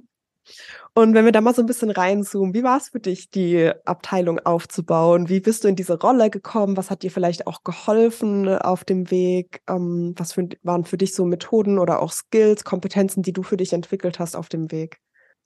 Und 0.94 1.14
wenn 1.14 1.24
wir 1.24 1.32
da 1.32 1.40
mal 1.40 1.54
so 1.54 1.62
ein 1.62 1.66
bisschen 1.66 1.90
reinzoomen, 1.90 2.54
wie 2.54 2.62
war 2.62 2.78
es 2.78 2.88
für 2.88 3.00
dich, 3.00 3.30
die 3.30 3.70
Abteilung 3.84 4.40
aufzubauen? 4.40 5.28
Wie 5.28 5.40
bist 5.40 5.64
du 5.64 5.68
in 5.68 5.76
diese 5.76 5.98
Rolle 6.00 6.30
gekommen? 6.30 6.76
Was 6.76 6.90
hat 6.90 7.02
dir 7.02 7.10
vielleicht 7.10 7.46
auch 7.46 7.62
geholfen 7.62 8.48
auf 8.48 8.84
dem 8.84 9.10
Weg? 9.10 9.62
Ähm, 9.68 10.14
was 10.16 10.32
für, 10.32 10.48
waren 10.62 10.84
für 10.84 10.98
dich 10.98 11.14
so 11.14 11.24
Methoden 11.24 11.78
oder 11.78 12.02
auch 12.02 12.12
Skills, 12.12 12.64
Kompetenzen, 12.64 13.22
die 13.22 13.32
du 13.32 13.42
für 13.42 13.56
dich 13.56 13.72
entwickelt 13.72 14.18
hast 14.18 14.34
auf 14.36 14.48
dem 14.48 14.72
Weg? 14.72 14.98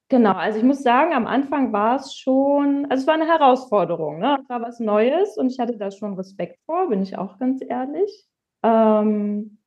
Genau, 0.08 0.32
also 0.32 0.58
ich 0.58 0.64
muss 0.64 0.82
sagen, 0.82 1.14
am 1.14 1.26
Anfang 1.26 1.72
war 1.72 1.96
es 1.96 2.14
schon, 2.14 2.86
also 2.90 3.00
es 3.00 3.06
war 3.06 3.14
eine 3.14 3.26
Herausforderung, 3.26 4.18
ne? 4.18 4.36
Es 4.42 4.48
war 4.48 4.60
was 4.60 4.78
Neues 4.78 5.38
und 5.38 5.50
ich 5.50 5.58
hatte 5.58 5.78
da 5.78 5.90
schon 5.90 6.14
Respekt 6.14 6.58
vor, 6.66 6.88
bin 6.90 7.02
ich 7.02 7.16
auch 7.16 7.38
ganz 7.38 7.62
ehrlich. 7.66 8.26
Ähm, 8.62 9.58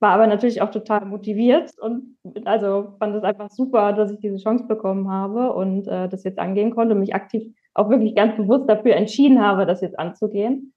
war 0.00 0.10
aber 0.12 0.26
natürlich 0.26 0.60
auch 0.62 0.70
total 0.70 1.06
motiviert 1.06 1.70
und 1.80 2.16
also 2.44 2.94
fand 2.98 3.16
es 3.16 3.24
einfach 3.24 3.50
super, 3.50 3.92
dass 3.92 4.10
ich 4.10 4.20
diese 4.20 4.36
Chance 4.36 4.66
bekommen 4.66 5.10
habe 5.10 5.52
und 5.52 5.86
äh, 5.88 6.08
das 6.08 6.24
jetzt 6.24 6.38
angehen 6.38 6.74
konnte 6.74 6.94
und 6.94 7.00
mich 7.00 7.14
aktiv 7.14 7.54
auch 7.74 7.88
wirklich 7.88 8.14
ganz 8.14 8.36
bewusst 8.36 8.68
dafür 8.68 8.94
entschieden 8.96 9.42
habe, 9.42 9.66
das 9.66 9.80
jetzt 9.80 9.98
anzugehen. 9.98 10.72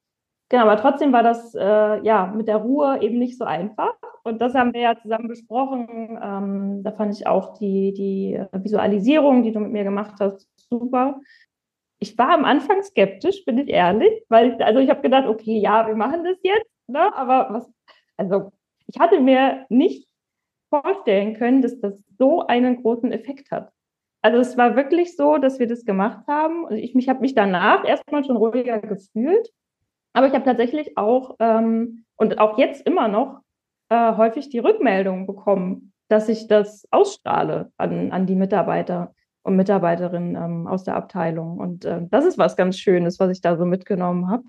Genau, 0.50 0.64
aber 0.64 0.78
trotzdem 0.78 1.14
war 1.14 1.22
das 1.22 1.54
äh, 1.54 2.04
ja 2.04 2.34
mit 2.36 2.48
der 2.48 2.58
Ruhe 2.58 3.02
eben 3.02 3.20
nicht 3.20 3.38
so 3.38 3.46
einfach. 3.46 3.94
Und 4.24 4.42
das 4.42 4.56
haben 4.56 4.74
wir 4.74 4.82
ja 4.82 5.00
zusammen 5.00 5.28
besprochen. 5.28 6.20
Ähm, 6.22 6.84
da 6.84 6.92
fand 6.92 7.16
ich 7.16 7.28
auch 7.28 7.58
die, 7.60 7.94
die 7.94 8.44
Visualisierung, 8.52 9.44
die 9.44 9.52
du 9.52 9.60
mit 9.60 9.72
mir 9.72 9.84
gemacht 9.84 10.16
hast, 10.20 10.48
super. 10.70 11.20
Ich 12.00 12.18
war 12.18 12.30
am 12.32 12.46
Anfang 12.46 12.82
skeptisch, 12.82 13.46
bin 13.46 13.58
ich 13.60 13.70
ehrlich, 13.70 14.24
weil 14.30 14.54
ich, 14.54 14.66
also 14.66 14.80
ich 14.80 14.90
habe 14.90 15.02
gedacht, 15.02 15.28
okay, 15.28 15.60
ja, 15.60 15.88
wir 15.88 15.96
machen 15.96 16.24
das 16.24 16.38
jetzt, 16.42 16.72
ne? 16.88 17.14
aber 17.16 17.48
was, 17.52 17.72
also 18.18 18.52
ich 18.92 19.00
hatte 19.00 19.20
mir 19.20 19.66
nicht 19.70 20.08
vorstellen 20.70 21.36
können, 21.36 21.62
dass 21.62 21.80
das 21.80 21.94
so 22.18 22.46
einen 22.48 22.82
großen 22.82 23.12
Effekt 23.12 23.52
hat. 23.52 23.72
Also 24.22 24.40
es 24.40 24.58
war 24.58 24.76
wirklich 24.76 25.16
so, 25.16 25.38
dass 25.38 25.60
wir 25.60 25.68
das 25.68 25.86
gemacht 25.86 26.26
haben. 26.28 26.66
Und 26.66 26.76
ich 26.76 26.96
mich 26.96 27.08
habe 27.08 27.22
mich 27.22 27.36
danach 27.36 27.86
erstmal 27.86 28.24
schon 28.26 28.36
ruhiger 28.36 28.80
gefühlt. 28.80 29.50
Aber 30.14 30.28
ich 30.28 30.34
habe 30.34 30.44
tatsächlich 30.44 30.98
auch 30.98 31.36
ähm, 31.40 32.06
und 32.18 32.40
auch 32.40 32.58
jetzt 32.58 32.86
immer 32.86 33.08
noch 33.08 33.42
äh, 33.90 34.16
häufig 34.18 34.50
die 34.50 34.60
Rückmeldung 34.60 35.28
bekommen, 35.28 35.94
dass 36.10 36.28
ich 36.28 36.48
das 36.48 36.86
ausstrahle 36.92 37.72
an, 37.78 38.12
an 38.12 38.26
die 38.26 38.36
Mitarbeiter 38.36 39.14
und 39.44 39.56
Mitarbeiterinnen 39.56 40.36
ähm, 40.36 40.68
aus 40.68 40.84
der 40.84 40.96
Abteilung. 40.96 41.60
Und 41.60 41.86
äh, 41.86 42.02
das 42.10 42.26
ist 42.26 42.38
was 42.38 42.58
ganz 42.58 42.78
Schönes, 42.78 43.20
was 43.20 43.32
ich 43.32 43.42
da 43.42 43.56
so 43.56 43.66
mitgenommen 43.66 44.30
habe. 44.30 44.44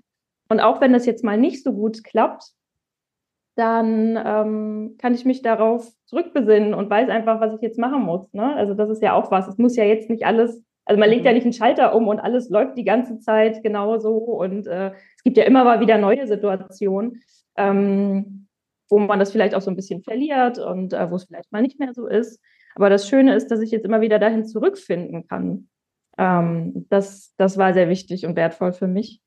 Und 0.49 0.59
auch 0.59 0.81
wenn 0.81 0.93
das 0.93 1.05
jetzt 1.05 1.23
mal 1.23 1.37
nicht 1.37 1.63
so 1.63 1.71
gut 1.71 2.03
klappt, 2.03 2.51
dann 3.55 4.17
ähm, 4.23 4.95
kann 4.97 5.13
ich 5.13 5.25
mich 5.25 5.41
darauf 5.41 5.91
zurückbesinnen 6.05 6.73
und 6.73 6.89
weiß 6.89 7.09
einfach, 7.09 7.41
was 7.41 7.53
ich 7.55 7.61
jetzt 7.61 7.79
machen 7.79 8.01
muss. 8.01 8.31
Ne? 8.33 8.55
Also 8.55 8.73
das 8.73 8.89
ist 8.89 9.01
ja 9.01 9.13
auch 9.13 9.31
was. 9.31 9.47
Es 9.47 9.57
muss 9.57 9.75
ja 9.75 9.83
jetzt 9.83 10.09
nicht 10.09 10.25
alles, 10.25 10.63
also 10.85 10.99
man 10.99 11.09
legt 11.09 11.25
ja 11.25 11.31
mhm. 11.31 11.35
nicht 11.35 11.43
einen 11.43 11.53
Schalter 11.53 11.93
um 11.95 12.07
und 12.07 12.19
alles 12.19 12.49
läuft 12.49 12.77
die 12.77 12.85
ganze 12.85 13.19
Zeit 13.19 13.61
genauso. 13.63 14.15
Und 14.15 14.67
äh, 14.67 14.91
es 15.17 15.23
gibt 15.23 15.37
ja 15.37 15.43
immer 15.43 15.63
mal 15.63 15.79
wieder 15.81 15.97
neue 15.97 16.27
Situationen, 16.27 17.21
ähm, 17.57 18.47
wo 18.89 18.99
man 18.99 19.19
das 19.19 19.31
vielleicht 19.31 19.55
auch 19.55 19.61
so 19.61 19.69
ein 19.69 19.75
bisschen 19.75 20.01
verliert 20.01 20.57
und 20.57 20.93
äh, 20.93 21.11
wo 21.11 21.15
es 21.15 21.25
vielleicht 21.25 21.51
mal 21.51 21.61
nicht 21.61 21.79
mehr 21.79 21.93
so 21.93 22.07
ist. 22.07 22.39
Aber 22.75 22.89
das 22.89 23.07
Schöne 23.07 23.35
ist, 23.35 23.51
dass 23.51 23.59
ich 23.59 23.71
jetzt 23.71 23.85
immer 23.85 24.01
wieder 24.01 24.17
dahin 24.17 24.45
zurückfinden 24.45 25.27
kann. 25.27 25.67
Ähm, 26.17 26.85
das, 26.89 27.33
das 27.37 27.57
war 27.57 27.73
sehr 27.73 27.89
wichtig 27.89 28.25
und 28.25 28.35
wertvoll 28.37 28.71
für 28.71 28.87
mich. 28.87 29.21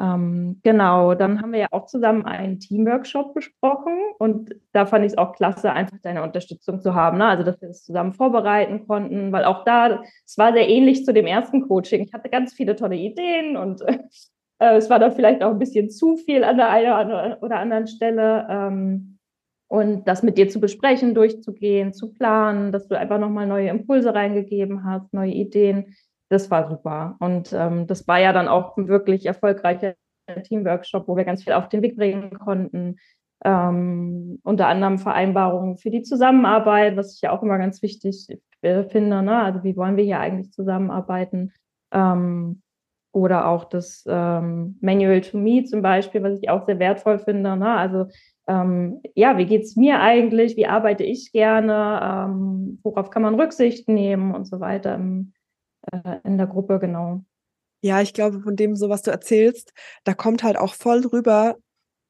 Ähm, 0.00 0.60
genau, 0.62 1.14
dann 1.14 1.42
haben 1.42 1.52
wir 1.52 1.58
ja 1.58 1.68
auch 1.72 1.86
zusammen 1.86 2.24
einen 2.24 2.60
Teamworkshop 2.60 3.34
besprochen 3.34 3.98
und 4.18 4.54
da 4.72 4.86
fand 4.86 5.04
ich 5.04 5.12
es 5.12 5.18
auch 5.18 5.34
klasse, 5.34 5.72
einfach 5.72 5.98
deine 6.02 6.22
Unterstützung 6.22 6.80
zu 6.80 6.94
haben. 6.94 7.18
Ne? 7.18 7.26
Also, 7.26 7.42
dass 7.42 7.60
wir 7.60 7.68
das 7.68 7.84
zusammen 7.84 8.12
vorbereiten 8.12 8.86
konnten, 8.86 9.32
weil 9.32 9.44
auch 9.44 9.64
da, 9.64 10.02
es 10.24 10.38
war 10.38 10.52
sehr 10.52 10.68
ähnlich 10.68 11.04
zu 11.04 11.12
dem 11.12 11.26
ersten 11.26 11.66
Coaching. 11.66 12.04
Ich 12.04 12.12
hatte 12.12 12.28
ganz 12.28 12.52
viele 12.52 12.76
tolle 12.76 12.96
Ideen 12.96 13.56
und 13.56 13.82
äh, 14.60 14.76
es 14.76 14.88
war 14.88 15.00
dann 15.00 15.12
vielleicht 15.12 15.42
auch 15.42 15.50
ein 15.50 15.58
bisschen 15.58 15.90
zu 15.90 16.16
viel 16.16 16.44
an 16.44 16.58
der 16.58 16.70
einen 16.70 17.34
oder 17.40 17.58
anderen 17.58 17.88
Stelle. 17.88 18.46
Ähm, 18.48 19.18
und 19.70 20.08
das 20.08 20.22
mit 20.22 20.38
dir 20.38 20.48
zu 20.48 20.60
besprechen, 20.60 21.14
durchzugehen, 21.14 21.92
zu 21.92 22.14
planen, 22.14 22.72
dass 22.72 22.88
du 22.88 22.98
einfach 22.98 23.18
nochmal 23.18 23.46
neue 23.46 23.68
Impulse 23.68 24.14
reingegeben 24.14 24.84
hast, 24.84 25.12
neue 25.12 25.32
Ideen 25.32 25.94
das 26.28 26.50
war 26.50 26.68
super. 26.68 27.16
Und 27.20 27.52
ähm, 27.52 27.86
das 27.86 28.06
war 28.06 28.18
ja 28.18 28.32
dann 28.32 28.48
auch 28.48 28.76
ein 28.76 28.88
wirklich 28.88 29.26
erfolgreicher 29.26 29.94
Teamworkshop, 30.44 31.08
wo 31.08 31.16
wir 31.16 31.24
ganz 31.24 31.44
viel 31.44 31.54
auf 31.54 31.68
den 31.68 31.82
Weg 31.82 31.96
bringen 31.96 32.38
konnten. 32.38 32.96
Ähm, 33.44 34.40
unter 34.42 34.66
anderem 34.66 34.98
Vereinbarungen 34.98 35.76
für 35.76 35.90
die 35.90 36.02
Zusammenarbeit, 36.02 36.96
was 36.96 37.14
ich 37.14 37.22
ja 37.22 37.30
auch 37.30 37.42
immer 37.42 37.58
ganz 37.58 37.82
wichtig 37.82 38.26
äh, 38.62 38.84
finde. 38.84 39.22
Ne? 39.22 39.42
Also 39.42 39.62
wie 39.62 39.76
wollen 39.76 39.96
wir 39.96 40.04
hier 40.04 40.20
eigentlich 40.20 40.52
zusammenarbeiten? 40.52 41.52
Ähm, 41.92 42.62
oder 43.12 43.46
auch 43.48 43.64
das 43.64 44.04
ähm, 44.06 44.76
Manual 44.80 45.20
to 45.22 45.38
Me 45.38 45.64
zum 45.64 45.82
Beispiel, 45.82 46.22
was 46.22 46.38
ich 46.40 46.50
auch 46.50 46.66
sehr 46.66 46.78
wertvoll 46.78 47.18
finde. 47.18 47.56
Ne? 47.56 47.70
Also 47.70 48.06
ähm, 48.48 49.00
ja, 49.14 49.38
wie 49.38 49.46
geht 49.46 49.62
es 49.62 49.76
mir 49.76 50.00
eigentlich? 50.00 50.56
Wie 50.56 50.66
arbeite 50.66 51.04
ich 51.04 51.32
gerne? 51.32 52.00
Ähm, 52.02 52.80
worauf 52.82 53.10
kann 53.10 53.22
man 53.22 53.38
Rücksicht 53.38 53.88
nehmen 53.88 54.34
und 54.34 54.46
so 54.46 54.60
weiter 54.60 54.94
im, 54.94 55.32
äh, 55.92 56.20
in 56.24 56.38
der 56.38 56.46
Gruppe, 56.46 56.78
genau. 56.78 57.22
Ja, 57.80 58.00
ich 58.00 58.12
glaube, 58.12 58.40
von 58.40 58.56
dem, 58.56 58.74
so 58.74 58.88
was 58.88 59.02
du 59.02 59.10
erzählst, 59.10 59.72
da 60.04 60.14
kommt 60.14 60.42
halt 60.42 60.56
auch 60.56 60.74
voll 60.74 61.00
drüber, 61.00 61.56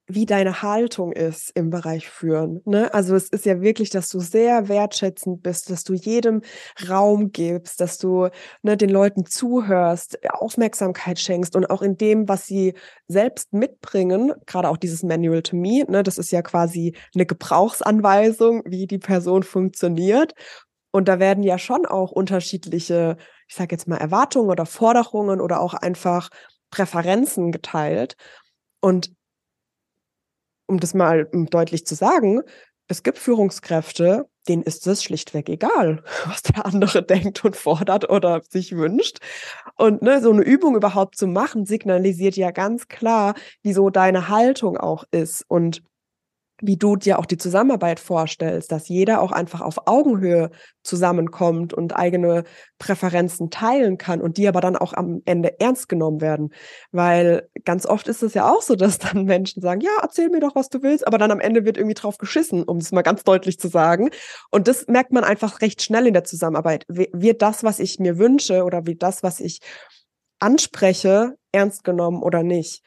wie 0.08 0.24
deine 0.24 0.62
Haltung 0.62 1.12
ist 1.12 1.50
im 1.54 1.68
Bereich 1.68 2.08
Führen. 2.08 2.62
Ne? 2.64 2.92
Also 2.94 3.14
es 3.14 3.28
ist 3.28 3.44
ja 3.44 3.60
wirklich, 3.60 3.90
dass 3.90 4.08
du 4.08 4.20
sehr 4.20 4.68
wertschätzend 4.68 5.42
bist, 5.42 5.70
dass 5.70 5.84
du 5.84 5.92
jedem 5.92 6.40
Raum 6.88 7.30
gibst, 7.30 7.80
dass 7.80 7.98
du 7.98 8.28
ne, 8.62 8.78
den 8.78 8.88
Leuten 8.88 9.26
zuhörst, 9.26 10.18
Aufmerksamkeit 10.30 11.18
schenkst 11.18 11.54
und 11.54 11.68
auch 11.68 11.82
in 11.82 11.98
dem, 11.98 12.26
was 12.26 12.46
sie 12.46 12.72
selbst 13.06 13.52
mitbringen, 13.52 14.32
gerade 14.46 14.70
auch 14.70 14.78
dieses 14.78 15.02
Manual 15.02 15.42
to 15.42 15.56
Me, 15.56 15.84
ne, 15.86 16.02
das 16.02 16.16
ist 16.16 16.32
ja 16.32 16.40
quasi 16.40 16.96
eine 17.14 17.26
Gebrauchsanweisung, 17.26 18.62
wie 18.64 18.86
die 18.86 18.98
Person 18.98 19.42
funktioniert. 19.42 20.32
Und 20.98 21.08
da 21.08 21.18
werden 21.18 21.42
ja 21.42 21.58
schon 21.58 21.86
auch 21.86 22.10
unterschiedliche 22.10 23.16
ich 23.48 23.54
sage 23.54 23.74
jetzt 23.74 23.88
mal, 23.88 23.96
Erwartungen 23.96 24.50
oder 24.50 24.66
Forderungen 24.66 25.40
oder 25.40 25.60
auch 25.60 25.74
einfach 25.74 26.28
Präferenzen 26.70 27.50
geteilt. 27.50 28.16
Und 28.80 29.12
um 30.66 30.78
das 30.78 30.94
mal 30.94 31.28
deutlich 31.32 31.86
zu 31.86 31.94
sagen, 31.94 32.42
es 32.88 33.02
gibt 33.02 33.18
Führungskräfte, 33.18 34.28
denen 34.48 34.62
ist 34.62 34.86
es 34.86 35.02
schlichtweg 35.02 35.48
egal, 35.48 36.02
was 36.26 36.42
der 36.42 36.64
andere 36.64 37.02
denkt 37.02 37.44
und 37.44 37.56
fordert 37.56 38.08
oder 38.10 38.42
sich 38.48 38.76
wünscht. 38.76 39.18
Und 39.76 40.02
ne, 40.02 40.20
so 40.20 40.30
eine 40.30 40.42
Übung 40.42 40.76
überhaupt 40.76 41.16
zu 41.16 41.26
machen, 41.26 41.64
signalisiert 41.64 42.36
ja 42.36 42.50
ganz 42.50 42.88
klar, 42.88 43.34
wieso 43.62 43.88
deine 43.88 44.28
Haltung 44.28 44.76
auch 44.76 45.04
ist. 45.10 45.44
Und 45.48 45.82
wie 46.60 46.76
du 46.76 46.96
dir 46.96 47.18
auch 47.18 47.26
die 47.26 47.36
Zusammenarbeit 47.36 48.00
vorstellst, 48.00 48.72
dass 48.72 48.88
jeder 48.88 49.20
auch 49.20 49.32
einfach 49.32 49.60
auf 49.60 49.86
Augenhöhe 49.86 50.50
zusammenkommt 50.82 51.72
und 51.72 51.94
eigene 51.96 52.44
Präferenzen 52.78 53.50
teilen 53.50 53.98
kann 53.98 54.20
und 54.20 54.36
die 54.36 54.48
aber 54.48 54.60
dann 54.60 54.76
auch 54.76 54.92
am 54.92 55.22
Ende 55.24 55.60
ernst 55.60 55.88
genommen 55.88 56.20
werden. 56.20 56.50
Weil 56.90 57.48
ganz 57.64 57.86
oft 57.86 58.08
ist 58.08 58.22
es 58.22 58.34
ja 58.34 58.50
auch 58.50 58.62
so, 58.62 58.74
dass 58.74 58.98
dann 58.98 59.24
Menschen 59.24 59.62
sagen, 59.62 59.80
ja, 59.80 59.90
erzähl 60.02 60.30
mir 60.30 60.40
doch, 60.40 60.54
was 60.54 60.68
du 60.68 60.82
willst, 60.82 61.06
aber 61.06 61.18
dann 61.18 61.30
am 61.30 61.40
Ende 61.40 61.64
wird 61.64 61.76
irgendwie 61.76 61.94
drauf 61.94 62.18
geschissen, 62.18 62.64
um 62.64 62.78
es 62.78 62.92
mal 62.92 63.02
ganz 63.02 63.22
deutlich 63.22 63.58
zu 63.58 63.68
sagen. 63.68 64.10
Und 64.50 64.68
das 64.68 64.86
merkt 64.88 65.12
man 65.12 65.24
einfach 65.24 65.60
recht 65.60 65.82
schnell 65.82 66.06
in 66.06 66.14
der 66.14 66.24
Zusammenarbeit. 66.24 66.84
Wird 66.88 67.42
das, 67.42 67.62
was 67.62 67.78
ich 67.78 67.98
mir 67.98 68.18
wünsche 68.18 68.64
oder 68.64 68.86
wie 68.86 68.96
das, 68.96 69.22
was 69.22 69.40
ich 69.40 69.60
anspreche, 70.40 71.34
ernst 71.52 71.84
genommen 71.84 72.22
oder 72.22 72.42
nicht? 72.42 72.82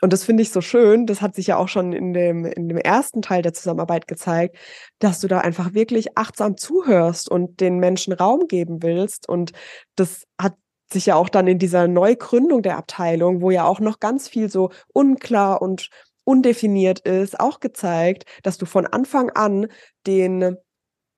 Und 0.00 0.12
das 0.12 0.24
finde 0.24 0.42
ich 0.42 0.50
so 0.50 0.60
schön. 0.60 1.06
Das 1.06 1.20
hat 1.20 1.34
sich 1.34 1.48
ja 1.48 1.56
auch 1.56 1.68
schon 1.68 1.92
in 1.92 2.12
dem, 2.12 2.44
in 2.44 2.68
dem 2.68 2.78
ersten 2.78 3.22
Teil 3.22 3.42
der 3.42 3.52
Zusammenarbeit 3.52 4.08
gezeigt, 4.08 4.56
dass 4.98 5.20
du 5.20 5.28
da 5.28 5.38
einfach 5.38 5.74
wirklich 5.74 6.16
achtsam 6.16 6.56
zuhörst 6.56 7.30
und 7.30 7.60
den 7.60 7.78
Menschen 7.78 8.12
Raum 8.12 8.46
geben 8.48 8.82
willst. 8.82 9.28
Und 9.28 9.52
das 9.96 10.24
hat 10.40 10.54
sich 10.92 11.06
ja 11.06 11.16
auch 11.16 11.28
dann 11.28 11.46
in 11.46 11.58
dieser 11.58 11.86
Neugründung 11.86 12.62
der 12.62 12.76
Abteilung, 12.76 13.42
wo 13.42 13.50
ja 13.50 13.64
auch 13.64 13.80
noch 13.80 14.00
ganz 14.00 14.28
viel 14.28 14.50
so 14.50 14.70
unklar 14.92 15.62
und 15.62 15.88
undefiniert 16.24 17.00
ist, 17.00 17.38
auch 17.38 17.60
gezeigt, 17.60 18.24
dass 18.42 18.58
du 18.58 18.66
von 18.66 18.86
Anfang 18.86 19.30
an 19.30 19.66
den, 20.06 20.56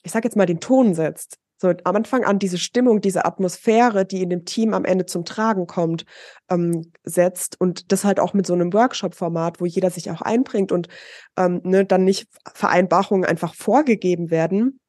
ich 0.02 0.12
sag 0.12 0.24
jetzt 0.24 0.36
mal, 0.36 0.46
den 0.46 0.60
Ton 0.60 0.94
setzt 0.94 1.41
so 1.62 1.72
am 1.84 1.96
Anfang 1.96 2.24
an 2.24 2.40
diese 2.40 2.58
Stimmung, 2.58 3.00
diese 3.00 3.24
Atmosphäre, 3.24 4.04
die 4.04 4.20
in 4.22 4.30
dem 4.30 4.44
Team 4.44 4.74
am 4.74 4.84
Ende 4.84 5.06
zum 5.06 5.24
Tragen 5.24 5.68
kommt, 5.68 6.04
ähm, 6.50 6.90
setzt 7.04 7.60
und 7.60 7.92
das 7.92 8.04
halt 8.04 8.18
auch 8.18 8.34
mit 8.34 8.46
so 8.48 8.52
einem 8.52 8.72
Workshop-Format, 8.72 9.60
wo 9.60 9.64
jeder 9.64 9.90
sich 9.90 10.10
auch 10.10 10.22
einbringt 10.22 10.72
und 10.72 10.88
ähm, 11.36 11.60
ne, 11.62 11.84
dann 11.84 12.02
nicht 12.02 12.26
Vereinbarungen 12.52 13.24
einfach 13.24 13.54
vorgegeben 13.54 14.32
werden, 14.32 14.80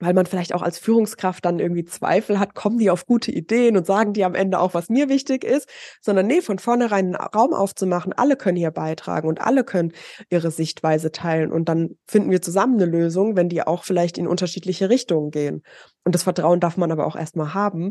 weil 0.00 0.14
man 0.14 0.26
vielleicht 0.26 0.52
auch 0.52 0.62
als 0.62 0.80
Führungskraft 0.80 1.44
dann 1.44 1.60
irgendwie 1.60 1.84
Zweifel 1.84 2.40
hat, 2.40 2.56
kommen 2.56 2.78
die 2.78 2.90
auf 2.90 3.06
gute 3.06 3.30
Ideen 3.30 3.76
und 3.76 3.86
sagen 3.86 4.12
die 4.12 4.24
am 4.24 4.34
Ende 4.34 4.58
auch, 4.58 4.74
was 4.74 4.88
mir 4.88 5.08
wichtig 5.08 5.44
ist, 5.44 5.68
sondern 6.00 6.26
nee, 6.26 6.42
von 6.42 6.58
vornherein 6.58 7.14
einen 7.14 7.14
Raum 7.14 7.54
aufzumachen, 7.54 8.12
alle 8.12 8.36
können 8.36 8.56
hier 8.56 8.72
beitragen 8.72 9.28
und 9.28 9.40
alle 9.40 9.62
können 9.62 9.92
ihre 10.28 10.50
Sichtweise 10.50 11.12
teilen 11.12 11.52
und 11.52 11.68
dann 11.68 11.90
finden 12.04 12.32
wir 12.32 12.42
zusammen 12.42 12.74
eine 12.74 12.90
Lösung, 12.90 13.36
wenn 13.36 13.48
die 13.48 13.62
auch 13.62 13.84
vielleicht 13.84 14.18
in 14.18 14.26
unterschiedliche 14.26 14.90
Richtungen 14.90 15.30
gehen. 15.30 15.62
Und 16.06 16.14
das 16.14 16.22
Vertrauen 16.22 16.60
darf 16.60 16.76
man 16.76 16.92
aber 16.92 17.04
auch 17.04 17.16
erstmal 17.16 17.52
haben. 17.52 17.90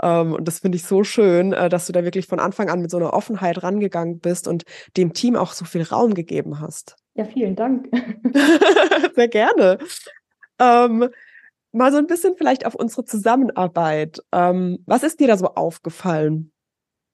Ähm, 0.00 0.34
und 0.34 0.46
das 0.46 0.60
finde 0.60 0.76
ich 0.76 0.84
so 0.84 1.02
schön, 1.02 1.52
äh, 1.52 1.68
dass 1.68 1.88
du 1.88 1.92
da 1.92 2.04
wirklich 2.04 2.28
von 2.28 2.38
Anfang 2.38 2.70
an 2.70 2.80
mit 2.80 2.92
so 2.92 2.96
einer 2.96 3.12
Offenheit 3.12 3.64
rangegangen 3.64 4.20
bist 4.20 4.46
und 4.46 4.62
dem 4.96 5.12
Team 5.14 5.34
auch 5.34 5.52
so 5.52 5.64
viel 5.64 5.82
Raum 5.82 6.14
gegeben 6.14 6.60
hast. 6.60 6.94
Ja, 7.14 7.24
vielen 7.24 7.56
Dank. 7.56 7.88
Sehr 9.16 9.26
gerne. 9.26 9.78
Ähm, 10.60 11.08
mal 11.72 11.90
so 11.90 11.98
ein 11.98 12.06
bisschen 12.06 12.36
vielleicht 12.36 12.64
auf 12.66 12.76
unsere 12.76 13.04
Zusammenarbeit. 13.04 14.20
Ähm, 14.30 14.78
was 14.86 15.02
ist 15.02 15.18
dir 15.18 15.26
da 15.26 15.36
so 15.36 15.46
aufgefallen? 15.46 16.52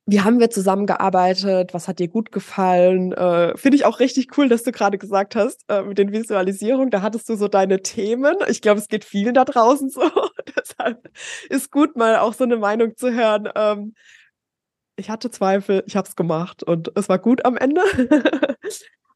Wie 0.06 0.20
haben 0.20 0.40
wir 0.40 0.50
zusammengearbeitet? 0.50 1.72
Was 1.74 1.86
hat 1.86 2.00
dir 2.00 2.08
gut 2.08 2.32
gefallen? 2.32 3.12
Äh, 3.12 3.56
Finde 3.56 3.76
ich 3.76 3.84
auch 3.84 4.00
richtig 4.00 4.36
cool, 4.36 4.48
dass 4.48 4.64
du 4.64 4.72
gerade 4.72 4.98
gesagt 4.98 5.36
hast, 5.36 5.64
äh, 5.68 5.82
mit 5.82 5.96
den 5.96 6.10
Visualisierungen, 6.10 6.90
da 6.90 7.02
hattest 7.02 7.28
du 7.28 7.36
so 7.36 7.46
deine 7.46 7.82
Themen. 7.82 8.36
Ich 8.48 8.62
glaube, 8.62 8.80
es 8.80 8.88
geht 8.88 9.04
vielen 9.04 9.34
da 9.34 9.44
draußen 9.44 9.90
so. 9.90 10.02
Deshalb 10.56 11.08
ist 11.48 11.70
gut, 11.70 11.96
mal 11.96 12.16
auch 12.18 12.34
so 12.34 12.42
eine 12.44 12.56
Meinung 12.56 12.96
zu 12.96 13.12
hören. 13.12 13.48
Ähm, 13.54 13.94
ich 14.96 15.08
hatte 15.08 15.30
Zweifel, 15.30 15.84
ich 15.86 15.96
habe 15.96 16.08
es 16.08 16.16
gemacht 16.16 16.62
und 16.62 16.90
es 16.96 17.08
war 17.08 17.18
gut 17.18 17.44
am 17.44 17.56
Ende. 17.56 17.82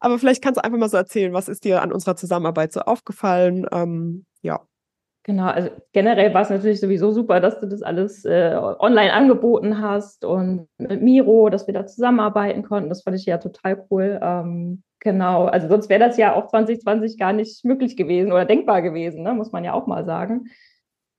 Aber 0.00 0.18
vielleicht 0.18 0.42
kannst 0.42 0.58
du 0.58 0.64
einfach 0.64 0.78
mal 0.78 0.88
so 0.88 0.96
erzählen, 0.96 1.32
was 1.32 1.48
ist 1.48 1.64
dir 1.64 1.82
an 1.82 1.92
unserer 1.92 2.16
Zusammenarbeit 2.16 2.72
so 2.72 2.80
aufgefallen? 2.80 3.66
Ähm, 3.72 4.26
ja. 4.42 4.66
Genau, 5.26 5.46
also 5.46 5.70
generell 5.92 6.32
war 6.34 6.42
es 6.42 6.50
natürlich 6.50 6.78
sowieso 6.78 7.10
super, 7.10 7.40
dass 7.40 7.58
du 7.58 7.66
das 7.66 7.82
alles 7.82 8.24
äh, 8.24 8.54
online 8.78 9.12
angeboten 9.12 9.80
hast 9.80 10.24
und 10.24 10.68
mit 10.78 11.02
Miro, 11.02 11.48
dass 11.48 11.66
wir 11.66 11.74
da 11.74 11.84
zusammenarbeiten 11.84 12.62
konnten. 12.62 12.88
Das 12.90 13.02
fand 13.02 13.16
ich 13.16 13.26
ja 13.26 13.38
total 13.38 13.84
cool. 13.90 14.20
Ähm, 14.22 14.84
genau, 15.00 15.46
also 15.46 15.66
sonst 15.66 15.88
wäre 15.88 15.98
das 15.98 16.16
ja 16.16 16.32
auch 16.32 16.46
2020 16.46 17.18
gar 17.18 17.32
nicht 17.32 17.64
möglich 17.64 17.96
gewesen 17.96 18.30
oder 18.30 18.44
denkbar 18.44 18.82
gewesen, 18.82 19.24
ne? 19.24 19.34
muss 19.34 19.50
man 19.50 19.64
ja 19.64 19.72
auch 19.72 19.88
mal 19.88 20.04
sagen. 20.04 20.44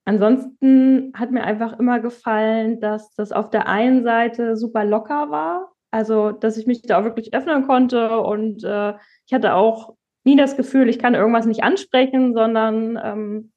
ansonsten 0.05 1.11
hat 1.13 1.31
mir 1.31 1.43
einfach 1.43 1.77
immer 1.77 1.99
gefallen, 1.99 2.79
dass 2.79 3.13
das 3.15 3.33
auf 3.33 3.49
der 3.49 3.67
einen 3.67 4.03
Seite 4.05 4.55
super 4.55 4.85
locker 4.85 5.31
war, 5.31 5.73
also 5.91 6.31
dass 6.31 6.55
ich 6.55 6.65
mich 6.65 6.81
da 6.81 6.99
auch 6.99 7.03
wirklich 7.03 7.33
öffnen 7.33 7.67
konnte 7.67 8.21
und 8.21 8.63
äh, 8.63 8.93
ich 9.25 9.33
hatte 9.33 9.53
auch 9.55 9.95
nie 10.23 10.37
das 10.37 10.55
Gefühl, 10.55 10.87
ich 10.87 10.97
kann 10.97 11.13
irgendwas 11.13 11.45
nicht 11.45 11.63
ansprechen, 11.63 12.33
sondern 12.33 12.97
ähm, 13.03 13.51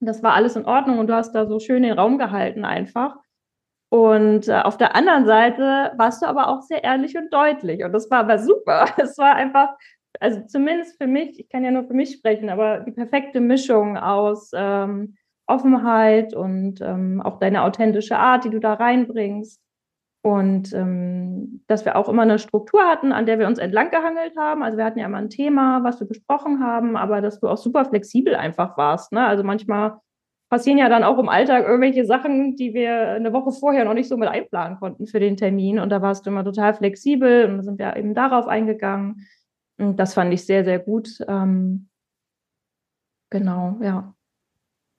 das 0.00 0.22
war 0.22 0.34
alles 0.34 0.56
in 0.56 0.64
Ordnung 0.64 0.98
und 0.98 1.06
du 1.06 1.14
hast 1.14 1.32
da 1.32 1.46
so 1.46 1.58
schön 1.58 1.82
den 1.82 1.98
Raum 1.98 2.18
gehalten 2.18 2.64
einfach. 2.64 3.16
Und 3.90 4.48
äh, 4.48 4.60
auf 4.60 4.76
der 4.76 4.94
anderen 4.94 5.26
Seite 5.26 5.92
warst 5.96 6.22
du 6.22 6.26
aber 6.26 6.48
auch 6.48 6.62
sehr 6.62 6.84
ehrlich 6.84 7.16
und 7.16 7.32
deutlich. 7.32 7.84
Und 7.84 7.92
das 7.92 8.10
war 8.10 8.20
aber 8.20 8.38
super. 8.38 8.86
Es 8.98 9.18
war 9.18 9.34
einfach, 9.34 9.70
also 10.20 10.40
zumindest 10.46 10.96
für 10.96 11.08
mich, 11.08 11.38
ich 11.40 11.48
kann 11.48 11.64
ja 11.64 11.72
nur 11.72 11.84
für 11.84 11.94
mich 11.94 12.12
sprechen, 12.12 12.50
aber 12.50 12.80
die 12.80 12.92
perfekte 12.92 13.40
Mischung 13.40 13.98
aus 13.98 14.52
ähm, 14.54 15.16
Offenheit 15.46 16.34
und 16.34 16.80
ähm, 16.80 17.20
auch 17.20 17.40
deine 17.40 17.64
authentische 17.64 18.16
Art, 18.16 18.44
die 18.44 18.50
du 18.50 18.60
da 18.60 18.74
reinbringst. 18.74 19.60
Und 20.22 20.74
ähm, 20.74 21.62
dass 21.66 21.86
wir 21.86 21.96
auch 21.96 22.08
immer 22.08 22.22
eine 22.22 22.38
Struktur 22.38 22.82
hatten, 22.82 23.12
an 23.12 23.24
der 23.24 23.38
wir 23.38 23.46
uns 23.46 23.58
entlang 23.58 23.90
gehangelt 23.90 24.36
haben. 24.36 24.62
Also 24.62 24.76
wir 24.76 24.84
hatten 24.84 24.98
ja 24.98 25.06
immer 25.06 25.16
ein 25.16 25.30
Thema, 25.30 25.82
was 25.82 25.98
wir 25.98 26.06
besprochen 26.06 26.62
haben, 26.62 26.96
aber 26.96 27.22
dass 27.22 27.40
du 27.40 27.48
auch 27.48 27.56
super 27.56 27.86
flexibel 27.86 28.34
einfach 28.34 28.76
warst. 28.76 29.12
Ne? 29.12 29.24
Also 29.24 29.44
manchmal 29.44 29.98
passieren 30.50 30.76
ja 30.76 30.90
dann 30.90 31.04
auch 31.04 31.18
im 31.18 31.30
Alltag 31.30 31.64
irgendwelche 31.64 32.04
Sachen, 32.04 32.56
die 32.56 32.74
wir 32.74 33.12
eine 33.12 33.32
Woche 33.32 33.52
vorher 33.52 33.84
noch 33.84 33.94
nicht 33.94 34.08
so 34.08 34.18
mit 34.18 34.28
einplanen 34.28 34.78
konnten 34.78 35.06
für 35.06 35.20
den 35.20 35.38
Termin. 35.38 35.78
Und 35.78 35.88
da 35.88 36.02
warst 36.02 36.26
du 36.26 36.30
immer 36.30 36.44
total 36.44 36.74
flexibel 36.74 37.46
und 37.46 37.62
sind 37.62 37.78
wir 37.78 37.96
eben 37.96 38.14
darauf 38.14 38.46
eingegangen. 38.46 39.26
Und 39.78 39.96
das 39.96 40.12
fand 40.12 40.34
ich 40.34 40.44
sehr, 40.44 40.64
sehr 40.64 40.80
gut. 40.80 41.18
Ähm, 41.28 41.88
genau, 43.30 43.78
ja. 43.80 44.14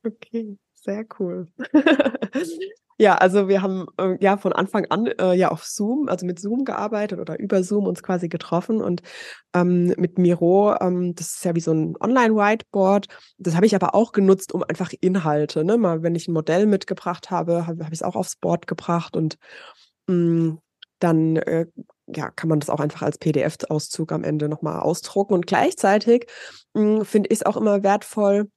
Okay, 0.03 0.57
sehr 0.73 1.05
cool. 1.19 1.47
Ja, 3.01 3.15
also 3.15 3.47
wir 3.47 3.63
haben 3.63 3.87
äh, 3.97 4.15
ja 4.19 4.37
von 4.37 4.53
Anfang 4.53 4.85
an 4.91 5.07
äh, 5.07 5.33
ja 5.33 5.49
auf 5.49 5.65
Zoom, 5.65 6.07
also 6.07 6.23
mit 6.23 6.39
Zoom 6.39 6.65
gearbeitet 6.65 7.17
oder 7.19 7.39
über 7.39 7.63
Zoom 7.63 7.87
uns 7.87 8.03
quasi 8.03 8.29
getroffen 8.29 8.79
und 8.79 9.01
ähm, 9.55 9.95
mit 9.97 10.19
Miro, 10.19 10.75
ähm, 10.79 11.15
das 11.15 11.33
ist 11.33 11.43
ja 11.45 11.55
wie 11.55 11.61
so 11.61 11.71
ein 11.71 11.95
Online-Whiteboard. 11.99 13.07
Das 13.39 13.55
habe 13.55 13.65
ich 13.65 13.73
aber 13.73 13.95
auch 13.95 14.11
genutzt, 14.11 14.53
um 14.53 14.61
einfach 14.61 14.91
Inhalte, 15.01 15.65
ne? 15.65 15.79
Mal, 15.79 16.03
wenn 16.03 16.13
ich 16.13 16.27
ein 16.27 16.33
Modell 16.33 16.67
mitgebracht 16.67 17.31
habe, 17.31 17.65
habe 17.65 17.83
hab 17.83 17.91
ich 17.91 18.01
es 18.01 18.03
auch 18.03 18.15
aufs 18.15 18.35
Board 18.35 18.67
gebracht 18.67 19.15
und 19.15 19.39
mh, 20.05 20.15
mm, 20.15 20.59
dann 20.99 21.37
äh, 21.37 21.65
ja, 22.05 22.29
kann 22.29 22.49
man 22.49 22.59
das 22.59 22.69
auch 22.69 22.79
einfach 22.79 23.01
als 23.01 23.17
PDF-Auszug 23.17 24.11
am 24.11 24.23
Ende 24.23 24.47
nochmal 24.47 24.79
ausdrucken. 24.79 25.33
Und 25.33 25.47
gleichzeitig 25.47 26.27
mm, 26.75 27.01
finde 27.01 27.29
ich 27.31 27.39
es 27.39 27.45
auch 27.47 27.57
immer 27.57 27.81
wertvoll, 27.81 28.47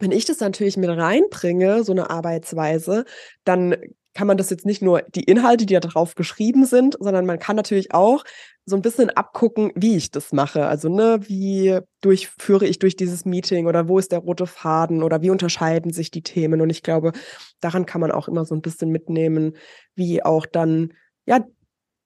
wenn 0.00 0.12
ich 0.12 0.24
das 0.24 0.40
natürlich 0.40 0.76
mit 0.76 0.90
reinbringe, 0.90 1.84
so 1.84 1.92
eine 1.92 2.10
Arbeitsweise, 2.10 3.04
dann 3.44 3.76
kann 4.14 4.26
man 4.26 4.36
das 4.36 4.50
jetzt 4.50 4.66
nicht 4.66 4.82
nur 4.82 5.02
die 5.02 5.22
Inhalte, 5.22 5.66
die 5.66 5.74
da 5.74 5.80
drauf 5.80 6.14
geschrieben 6.14 6.64
sind, 6.64 6.96
sondern 6.98 7.26
man 7.26 7.38
kann 7.38 7.56
natürlich 7.56 7.94
auch 7.94 8.24
so 8.66 8.76
ein 8.76 8.82
bisschen 8.82 9.10
abgucken, 9.10 9.72
wie 9.74 9.96
ich 9.96 10.10
das 10.10 10.32
mache. 10.32 10.66
Also, 10.66 10.88
ne, 10.88 11.20
wie 11.22 11.78
durchführe 12.00 12.66
ich 12.66 12.78
durch 12.78 12.96
dieses 12.96 13.24
Meeting 13.24 13.66
oder 13.66 13.88
wo 13.88 13.98
ist 13.98 14.12
der 14.12 14.20
rote 14.20 14.46
Faden 14.46 15.02
oder 15.02 15.22
wie 15.22 15.30
unterscheiden 15.30 15.92
sich 15.92 16.10
die 16.10 16.22
Themen? 16.22 16.60
Und 16.60 16.70
ich 16.70 16.82
glaube, 16.82 17.12
daran 17.60 17.86
kann 17.86 18.00
man 18.00 18.10
auch 18.10 18.28
immer 18.28 18.44
so 18.44 18.54
ein 18.54 18.62
bisschen 18.62 18.90
mitnehmen, 18.90 19.56
wie 19.94 20.22
auch 20.24 20.46
dann, 20.46 20.92
ja, 21.26 21.44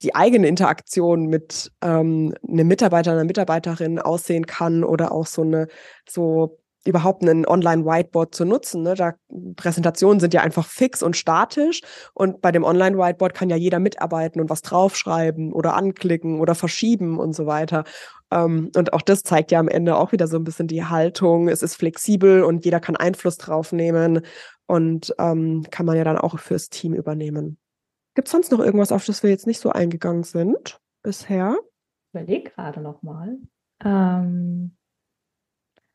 die 0.02 0.14
eigene 0.14 0.48
Interaktion 0.48 1.26
mit 1.26 1.72
ähm, 1.80 2.34
einem 2.46 2.68
Mitarbeiter, 2.68 3.12
einer 3.12 3.24
Mitarbeiterin 3.24 3.98
aussehen 3.98 4.46
kann 4.46 4.84
oder 4.84 5.12
auch 5.12 5.26
so 5.26 5.42
eine, 5.42 5.68
so 6.08 6.58
überhaupt 6.86 7.22
ein 7.22 7.46
Online-Whiteboard 7.46 8.34
zu 8.34 8.44
nutzen. 8.44 8.82
Ne? 8.82 8.94
Da 8.94 9.14
Präsentationen 9.56 10.20
sind 10.20 10.34
ja 10.34 10.42
einfach 10.42 10.66
fix 10.66 11.02
und 11.02 11.16
statisch 11.16 11.80
und 12.12 12.40
bei 12.40 12.52
dem 12.52 12.64
Online-Whiteboard 12.64 13.34
kann 13.34 13.50
ja 13.50 13.56
jeder 13.56 13.78
mitarbeiten 13.78 14.40
und 14.40 14.50
was 14.50 14.62
draufschreiben 14.62 15.52
oder 15.52 15.74
anklicken 15.74 16.40
oder 16.40 16.54
verschieben 16.54 17.18
und 17.18 17.34
so 17.34 17.46
weiter. 17.46 17.84
Ähm, 18.30 18.70
und 18.76 18.92
auch 18.92 19.02
das 19.02 19.22
zeigt 19.22 19.50
ja 19.50 19.60
am 19.60 19.68
Ende 19.68 19.96
auch 19.96 20.12
wieder 20.12 20.26
so 20.26 20.36
ein 20.36 20.44
bisschen 20.44 20.68
die 20.68 20.84
Haltung. 20.84 21.48
Es 21.48 21.62
ist 21.62 21.76
flexibel 21.76 22.42
und 22.42 22.64
jeder 22.64 22.80
kann 22.80 22.96
Einfluss 22.96 23.38
drauf 23.38 23.72
nehmen 23.72 24.20
und 24.66 25.14
ähm, 25.18 25.66
kann 25.70 25.86
man 25.86 25.96
ja 25.96 26.04
dann 26.04 26.18
auch 26.18 26.38
fürs 26.38 26.68
Team 26.68 26.94
übernehmen. 26.94 27.58
Gibt 28.14 28.28
es 28.28 28.32
sonst 28.32 28.52
noch 28.52 28.60
irgendwas, 28.60 28.92
auf 28.92 29.04
das 29.06 29.22
wir 29.22 29.30
jetzt 29.30 29.46
nicht 29.46 29.60
so 29.60 29.70
eingegangen 29.70 30.22
sind 30.22 30.80
bisher? 31.02 31.56
Ich 31.58 32.20
überlege 32.20 32.50
gerade 32.50 32.80
noch 32.80 33.02
mal. 33.02 33.38
Ähm 33.84 34.76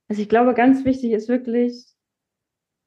also 0.09 0.21
ich 0.21 0.29
glaube, 0.29 0.53
ganz 0.53 0.83
wichtig 0.85 1.11
ist 1.11 1.29
wirklich, 1.29 1.85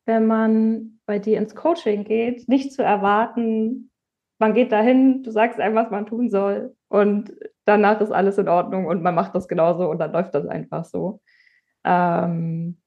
wenn 0.06 0.26
man 0.26 1.00
bei 1.06 1.18
dir 1.18 1.38
ins 1.38 1.54
Coaching 1.54 2.04
geht, 2.04 2.48
nicht 2.48 2.72
zu 2.72 2.82
erwarten, 2.82 3.90
man 4.38 4.54
geht 4.54 4.72
dahin, 4.72 5.22
du 5.22 5.30
sagst 5.30 5.60
einem, 5.60 5.76
was 5.76 5.90
man 5.90 6.06
tun 6.06 6.28
soll 6.28 6.74
und 6.88 7.32
danach 7.64 8.00
ist 8.00 8.10
alles 8.10 8.38
in 8.38 8.48
Ordnung 8.48 8.86
und 8.86 9.02
man 9.02 9.14
macht 9.14 9.34
das 9.34 9.46
genauso 9.46 9.88
und 9.88 9.98
dann 9.98 10.12
läuft 10.12 10.34
das 10.34 10.46
einfach 10.46 10.84
so. 10.84 11.20
Ähm, 11.84 12.78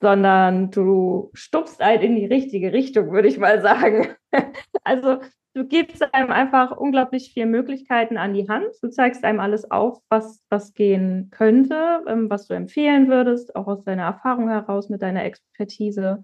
sondern 0.00 0.70
du 0.70 1.30
stupst 1.34 1.80
halt 1.80 2.02
in 2.02 2.16
die 2.16 2.26
richtige 2.26 2.72
Richtung, 2.72 3.10
würde 3.10 3.28
ich 3.28 3.38
mal 3.38 3.60
sagen. 3.60 4.14
also 4.84 5.18
du 5.54 5.66
gibst 5.66 6.02
einem 6.14 6.30
einfach 6.30 6.76
unglaublich 6.76 7.32
viele 7.32 7.46
Möglichkeiten 7.46 8.16
an 8.16 8.34
die 8.34 8.48
Hand. 8.48 8.68
Du 8.82 8.88
zeigst 8.88 9.24
einem 9.24 9.40
alles 9.40 9.70
auf, 9.70 10.00
was, 10.08 10.42
was 10.48 10.74
gehen 10.74 11.28
könnte, 11.30 12.04
ähm, 12.06 12.30
was 12.30 12.46
du 12.46 12.54
empfehlen 12.54 13.08
würdest, 13.08 13.56
auch 13.56 13.66
aus 13.66 13.84
deiner 13.84 14.04
Erfahrung 14.04 14.48
heraus 14.48 14.88
mit 14.88 15.02
deiner 15.02 15.24
Expertise. 15.24 16.22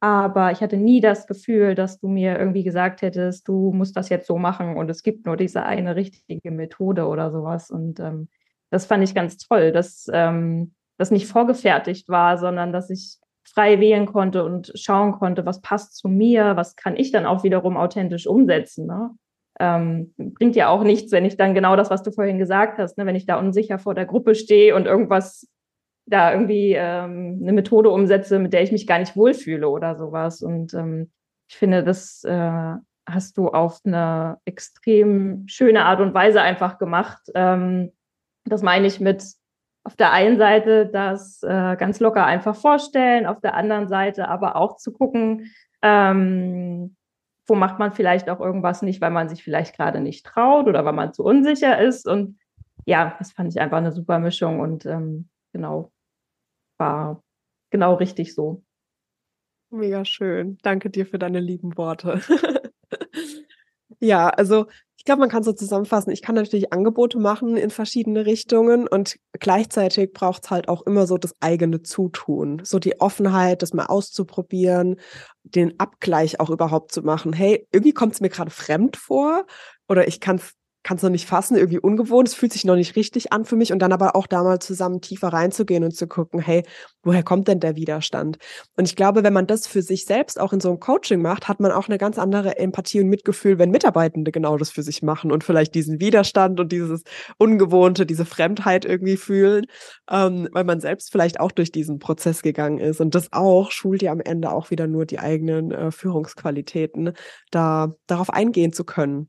Aber 0.00 0.52
ich 0.52 0.60
hatte 0.60 0.76
nie 0.76 1.00
das 1.00 1.26
Gefühl, 1.26 1.74
dass 1.74 1.98
du 1.98 2.08
mir 2.08 2.38
irgendwie 2.38 2.62
gesagt 2.62 3.02
hättest, 3.02 3.48
du 3.48 3.72
musst 3.72 3.96
das 3.96 4.08
jetzt 4.08 4.28
so 4.28 4.38
machen 4.38 4.76
und 4.76 4.88
es 4.90 5.02
gibt 5.02 5.26
nur 5.26 5.36
diese 5.36 5.64
eine 5.64 5.96
richtige 5.96 6.50
Methode 6.52 7.06
oder 7.06 7.32
sowas. 7.32 7.70
Und 7.70 7.98
ähm, 7.98 8.28
das 8.70 8.86
fand 8.86 9.02
ich 9.02 9.14
ganz 9.14 9.38
toll, 9.38 9.72
dass 9.72 10.06
ähm, 10.12 10.74
das 10.98 11.10
nicht 11.10 11.26
vorgefertigt 11.26 12.08
war, 12.08 12.38
sondern 12.38 12.72
dass 12.72 12.90
ich 12.90 13.18
frei 13.48 13.80
wählen 13.80 14.06
konnte 14.06 14.44
und 14.44 14.72
schauen 14.74 15.12
konnte, 15.12 15.46
was 15.46 15.60
passt 15.60 15.96
zu 15.96 16.08
mir, 16.08 16.56
was 16.56 16.76
kann 16.76 16.96
ich 16.96 17.12
dann 17.12 17.26
auch 17.26 17.44
wiederum 17.44 17.76
authentisch 17.76 18.26
umsetzen. 18.26 18.86
Ne? 18.86 19.10
Ähm, 19.60 20.14
bringt 20.16 20.56
ja 20.56 20.68
auch 20.68 20.84
nichts, 20.84 21.12
wenn 21.12 21.24
ich 21.24 21.36
dann 21.36 21.54
genau 21.54 21.76
das, 21.76 21.90
was 21.90 22.02
du 22.02 22.12
vorhin 22.12 22.38
gesagt 22.38 22.78
hast, 22.78 22.98
ne? 22.98 23.06
wenn 23.06 23.16
ich 23.16 23.26
da 23.26 23.38
unsicher 23.38 23.78
vor 23.78 23.94
der 23.94 24.06
Gruppe 24.06 24.34
stehe 24.34 24.74
und 24.74 24.86
irgendwas 24.86 25.48
da 26.06 26.32
irgendwie 26.32 26.74
ähm, 26.74 27.38
eine 27.42 27.52
Methode 27.52 27.90
umsetze, 27.90 28.38
mit 28.38 28.52
der 28.52 28.62
ich 28.62 28.72
mich 28.72 28.86
gar 28.86 28.98
nicht 28.98 29.16
wohlfühle 29.16 29.68
oder 29.68 29.96
sowas. 29.96 30.42
Und 30.42 30.74
ähm, 30.74 31.10
ich 31.48 31.56
finde, 31.56 31.84
das 31.84 32.24
äh, 32.24 32.74
hast 33.06 33.36
du 33.36 33.48
auf 33.48 33.80
eine 33.84 34.38
extrem 34.44 35.44
schöne 35.48 35.84
Art 35.84 36.00
und 36.00 36.14
Weise 36.14 36.40
einfach 36.40 36.78
gemacht. 36.78 37.20
Ähm, 37.34 37.92
das 38.44 38.62
meine 38.62 38.86
ich 38.86 39.00
mit, 39.00 39.24
auf 39.88 39.96
der 39.96 40.12
einen 40.12 40.36
Seite 40.36 40.84
das 40.84 41.42
äh, 41.42 41.74
ganz 41.76 41.98
locker 41.98 42.26
einfach 42.26 42.54
vorstellen, 42.54 43.24
auf 43.24 43.40
der 43.40 43.54
anderen 43.54 43.88
Seite 43.88 44.28
aber 44.28 44.54
auch 44.54 44.76
zu 44.76 44.92
gucken, 44.92 45.50
ähm, 45.80 46.94
wo 47.46 47.54
macht 47.54 47.78
man 47.78 47.92
vielleicht 47.92 48.28
auch 48.28 48.38
irgendwas 48.38 48.82
nicht, 48.82 49.00
weil 49.00 49.10
man 49.10 49.30
sich 49.30 49.42
vielleicht 49.42 49.74
gerade 49.74 50.00
nicht 50.00 50.26
traut 50.26 50.66
oder 50.66 50.84
weil 50.84 50.92
man 50.92 51.14
zu 51.14 51.24
unsicher 51.24 51.78
ist. 51.80 52.06
Und 52.06 52.38
ja, 52.84 53.16
das 53.18 53.32
fand 53.32 53.50
ich 53.50 53.62
einfach 53.62 53.78
eine 53.78 53.92
super 53.92 54.18
Mischung 54.18 54.60
und 54.60 54.84
ähm, 54.84 55.30
genau, 55.54 55.90
war 56.76 57.22
genau 57.70 57.94
richtig 57.94 58.34
so. 58.34 58.62
Mega 59.70 60.04
schön. 60.04 60.58
Danke 60.60 60.90
dir 60.90 61.06
für 61.06 61.18
deine 61.18 61.40
lieben 61.40 61.78
Worte. 61.78 62.20
ja, 64.00 64.28
also 64.28 64.66
ich 64.96 65.04
glaube, 65.04 65.20
man 65.20 65.30
kann 65.30 65.44
so 65.44 65.52
zusammenfassen, 65.52 66.10
ich 66.10 66.22
kann 66.22 66.34
natürlich 66.34 66.72
Angebote 66.72 67.18
machen 67.18 67.56
in 67.56 67.70
verschiedene 67.70 68.26
Richtungen 68.26 68.86
und 68.88 69.16
gleichzeitig 69.32 70.12
braucht 70.12 70.44
es 70.44 70.50
halt 70.50 70.68
auch 70.68 70.82
immer 70.82 71.06
so 71.06 71.16
das 71.18 71.34
eigene 71.40 71.82
Zutun, 71.82 72.60
so 72.64 72.78
die 72.78 73.00
Offenheit, 73.00 73.62
das 73.62 73.72
mal 73.72 73.86
auszuprobieren, 73.86 74.96
den 75.44 75.78
Abgleich 75.78 76.40
auch 76.40 76.50
überhaupt 76.50 76.92
zu 76.92 77.02
machen. 77.02 77.32
Hey, 77.32 77.66
irgendwie 77.72 77.92
kommt 77.92 78.14
es 78.14 78.20
mir 78.20 78.28
gerade 78.28 78.50
fremd 78.50 78.96
vor 78.96 79.46
oder 79.88 80.08
ich 80.08 80.20
kann 80.20 80.36
es 80.36 80.57
kann 80.88 80.96
es 80.96 81.02
noch 81.02 81.10
nicht 81.10 81.28
fassen, 81.28 81.54
irgendwie 81.54 81.80
ungewohnt, 81.80 82.28
es 82.28 82.34
fühlt 82.34 82.54
sich 82.54 82.64
noch 82.64 82.74
nicht 82.74 82.96
richtig 82.96 83.30
an 83.30 83.44
für 83.44 83.56
mich 83.56 83.74
und 83.74 83.80
dann 83.80 83.92
aber 83.92 84.16
auch 84.16 84.26
da 84.26 84.42
mal 84.42 84.58
zusammen 84.58 85.02
tiefer 85.02 85.28
reinzugehen 85.28 85.84
und 85.84 85.94
zu 85.94 86.06
gucken, 86.06 86.40
hey, 86.40 86.64
woher 87.02 87.22
kommt 87.22 87.46
denn 87.46 87.60
der 87.60 87.76
Widerstand? 87.76 88.38
Und 88.74 88.86
ich 88.86 88.96
glaube, 88.96 89.22
wenn 89.22 89.34
man 89.34 89.46
das 89.46 89.66
für 89.66 89.82
sich 89.82 90.06
selbst 90.06 90.40
auch 90.40 90.54
in 90.54 90.60
so 90.60 90.70
einem 90.70 90.80
Coaching 90.80 91.20
macht, 91.20 91.46
hat 91.46 91.60
man 91.60 91.72
auch 91.72 91.88
eine 91.88 91.98
ganz 91.98 92.18
andere 92.18 92.56
Empathie 92.56 93.02
und 93.02 93.10
Mitgefühl, 93.10 93.58
wenn 93.58 93.70
Mitarbeitende 93.70 94.32
genau 94.32 94.56
das 94.56 94.70
für 94.70 94.82
sich 94.82 95.02
machen 95.02 95.30
und 95.30 95.44
vielleicht 95.44 95.74
diesen 95.74 96.00
Widerstand 96.00 96.58
und 96.58 96.72
dieses 96.72 97.02
Ungewohnte, 97.36 98.06
diese 98.06 98.24
Fremdheit 98.24 98.86
irgendwie 98.86 99.18
fühlen, 99.18 99.66
ähm, 100.10 100.48
weil 100.52 100.64
man 100.64 100.80
selbst 100.80 101.12
vielleicht 101.12 101.38
auch 101.38 101.52
durch 101.52 101.70
diesen 101.70 101.98
Prozess 101.98 102.40
gegangen 102.40 102.78
ist. 102.78 103.02
Und 103.02 103.14
das 103.14 103.30
auch 103.34 103.72
schult 103.72 104.00
ja 104.00 104.10
am 104.10 104.20
Ende 104.20 104.50
auch 104.50 104.70
wieder 104.70 104.86
nur 104.86 105.04
die 105.04 105.18
eigenen 105.18 105.70
äh, 105.70 105.90
Führungsqualitäten, 105.90 107.12
da 107.50 107.92
darauf 108.06 108.30
eingehen 108.30 108.72
zu 108.72 108.84
können 108.84 109.28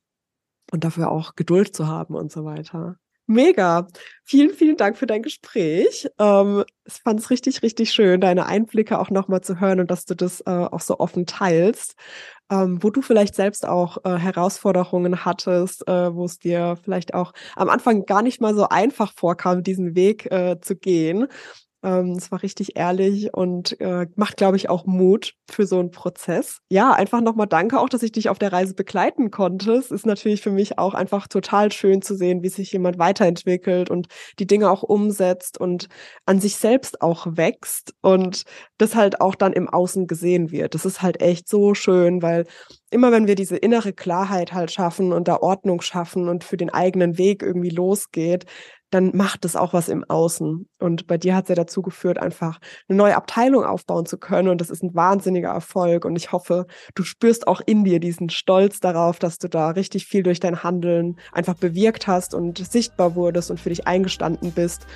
und 0.72 0.84
dafür 0.84 1.12
auch 1.12 1.36
Geduld 1.36 1.76
zu 1.76 1.88
haben 1.88 2.16
und 2.16 2.32
so 2.32 2.46
weiter. 2.46 2.98
Mega. 3.32 3.86
Vielen, 4.24 4.50
vielen 4.56 4.76
Dank 4.76 4.98
für 4.98 5.06
dein 5.06 5.22
Gespräch. 5.22 6.08
Ähm, 6.18 6.64
ich 6.86 6.96
fand 6.96 7.20
es 7.20 7.30
richtig, 7.30 7.62
richtig 7.62 7.92
schön, 7.92 8.22
deine 8.22 8.48
Einblicke 8.48 8.98
auch 8.98 9.12
nochmal 9.12 9.42
zu 9.42 9.60
hören 9.60 9.80
und 9.80 9.92
dass 9.92 10.06
du 10.06 10.16
das 10.16 10.42
äh, 10.42 10.50
auch 10.50 10.82
so 10.82 10.98
offen 10.98 11.28
teilst. 11.28 11.94
Ähm, 12.50 12.82
wo 12.82 12.90
du 12.90 13.04
vielleicht 13.04 13.36
selbst 13.36 13.68
auch 13.68 14.04
äh, 14.04 14.18
Herausforderungen 14.18 15.26
hattest, 15.26 15.88
äh, 15.88 16.16
wo 16.16 16.26
es 16.26 16.40
dir 16.40 16.76
vielleicht 16.84 17.14
auch 17.14 17.34
am 17.56 17.70
Anfang 17.70 18.08
gar 18.08 18.24
nicht 18.24 18.42
mal 18.42 18.56
so 18.56 18.68
einfach 18.68 19.14
vorkam, 19.14 19.62
diesen 19.62 19.96
Weg 19.96 20.26
äh, 20.32 20.60
zu 20.60 20.76
gehen. 20.76 21.28
Ähm, 21.82 22.12
es 22.18 22.30
war 22.30 22.44
richtig 22.44 22.76
ehrlich 22.76 23.34
und 23.34 23.80
äh, 23.80 24.08
macht, 24.16 24.36
glaube 24.36 24.58
ich, 24.58 24.70
auch 24.70 24.86
Mut 24.86 25.36
für 25.50 25.66
so 25.66 25.80
einen 25.80 25.92
Prozess. 25.92 26.60
Ja, 26.70 26.92
einfach 26.92 27.22
nochmal 27.22 27.48
danke 27.48 27.80
auch, 27.80 27.88
dass 27.88 28.04
ich 28.04 28.12
dich 28.12 28.28
auf 28.28 28.38
der 28.38 28.52
Reise 28.52 28.74
begleiten 28.74 29.32
konnte. 29.32 29.74
Es 29.74 29.90
ist 29.90 30.06
natürlich 30.06 30.42
für 30.42 30.52
mich 30.52 30.78
auch 30.78 30.94
einfach 30.94 31.28
total 31.30 31.72
schön 31.72 32.02
zu 32.02 32.16
sehen, 32.16 32.44
wie 32.44 32.50
sich 32.50 32.74
jemand 32.74 33.00
weiterentwickelt 33.00 33.90
und 33.90 34.08
die 34.40 34.48
Dinge 34.48 34.70
auch 34.70 34.84
umsetzt 34.84 35.58
und 35.58 35.88
an 36.26 36.42
sich 36.42 36.58
selbst 36.58 37.02
auch 37.02 37.28
wächst 37.38 37.94
und 38.02 38.44
das 38.78 38.96
halt 38.96 39.22
auch 39.22 39.36
dann 39.36 39.54
im 39.54 39.70
Außen 39.70 40.06
gesehen 40.06 40.52
wird. 40.52 40.76
Das 40.76 40.86
ist 40.86 41.02
halt 41.02 41.22
echt 41.22 41.48
so 41.48 41.74
schön, 41.76 42.22
weil 42.22 42.46
immer 42.92 43.12
wenn 43.14 43.28
wir 43.28 43.36
diese 43.36 43.56
innere 43.56 43.94
Klarheit 43.94 44.52
halt 44.52 44.72
schaffen 44.72 45.14
und 45.14 45.30
da 45.30 45.38
Ordnung 45.38 45.80
schaffen 45.82 46.28
und 46.28 46.44
für 46.44 46.58
den 46.58 46.70
eigenen 46.72 47.18
Weg 47.18 47.42
irgendwie 47.42 47.70
losgeht, 47.70 48.46
dann 48.90 49.16
macht 49.16 49.46
es 49.46 49.56
auch 49.56 49.74
was 49.74 49.90
im 49.90 50.04
Außen. 50.04 50.68
Und 50.80 51.08
bei 51.08 51.18
dir 51.18 51.36
hat 51.36 51.46
es 51.46 51.50
ja 51.50 51.56
dazu 51.56 51.82
geführt, 51.82 52.18
einfach 52.18 52.60
eine 52.88 52.98
neue 52.98 53.16
Abteilung 53.16 53.64
aufbauen 53.64 54.06
zu 54.06 54.18
können. 54.18 54.50
Und 54.50 54.62
das 54.62 54.70
ist 54.70 54.84
ein 54.84 54.96
wahnsinniger 54.96 55.50
Erfolg. 55.50 56.06
Und 56.06 56.16
ich 56.16 56.32
hoffe, 56.32 56.66
du 56.96 57.04
spürst 57.04 57.48
auch 57.48 57.62
in 57.66 57.84
dir 57.84 58.00
diesen 58.00 58.30
Stolz 58.30 58.80
darauf, 58.80 59.20
dass 59.20 59.38
du 59.38 59.48
da 59.48 59.70
richtig 59.70 60.06
viel 60.06 60.24
durch 60.24 60.40
dein 60.40 60.64
Handeln 60.64 61.18
einfach 61.32 61.56
bewirkt 61.56 62.08
hast 62.08 62.34
und 62.34 62.58
sichtbar 62.58 63.16
wurdest 63.16 63.52
und 63.52 63.60
für 63.60 63.70
dich 63.70 63.88
eingestanden 63.88 64.52
bist 64.52 64.88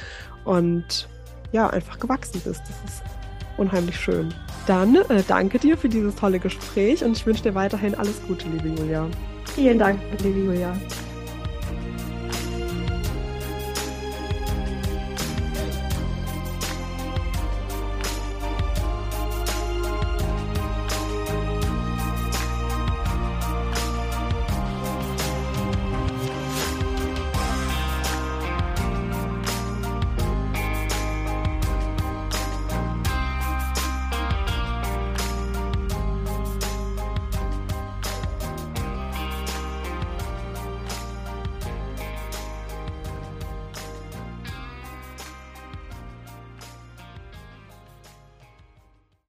und 0.46 1.08
ja, 1.52 1.70
einfach 1.70 2.00
gewachsen 2.00 2.42
bist. 2.44 2.62
Das 2.62 2.92
ist 2.92 3.04
unheimlich 3.58 4.00
schön. 4.00 4.34
Dann 4.66 4.96
äh, 4.96 5.24
danke 5.28 5.60
dir 5.60 5.78
für 5.78 5.90
dieses 5.90 6.16
tolle 6.16 6.40
Gespräch 6.40 7.04
und 7.04 7.16
ich 7.16 7.26
wünsche 7.26 7.44
dir 7.44 7.56
weiterhin 7.56 7.96
alles 7.96 8.22
Gute, 8.28 8.48
liebe 8.50 8.70
Julia. 8.70 9.08
Vielen 9.54 9.78
Dank, 9.78 10.00
liebe 10.24 10.40
Julia. 10.40 10.76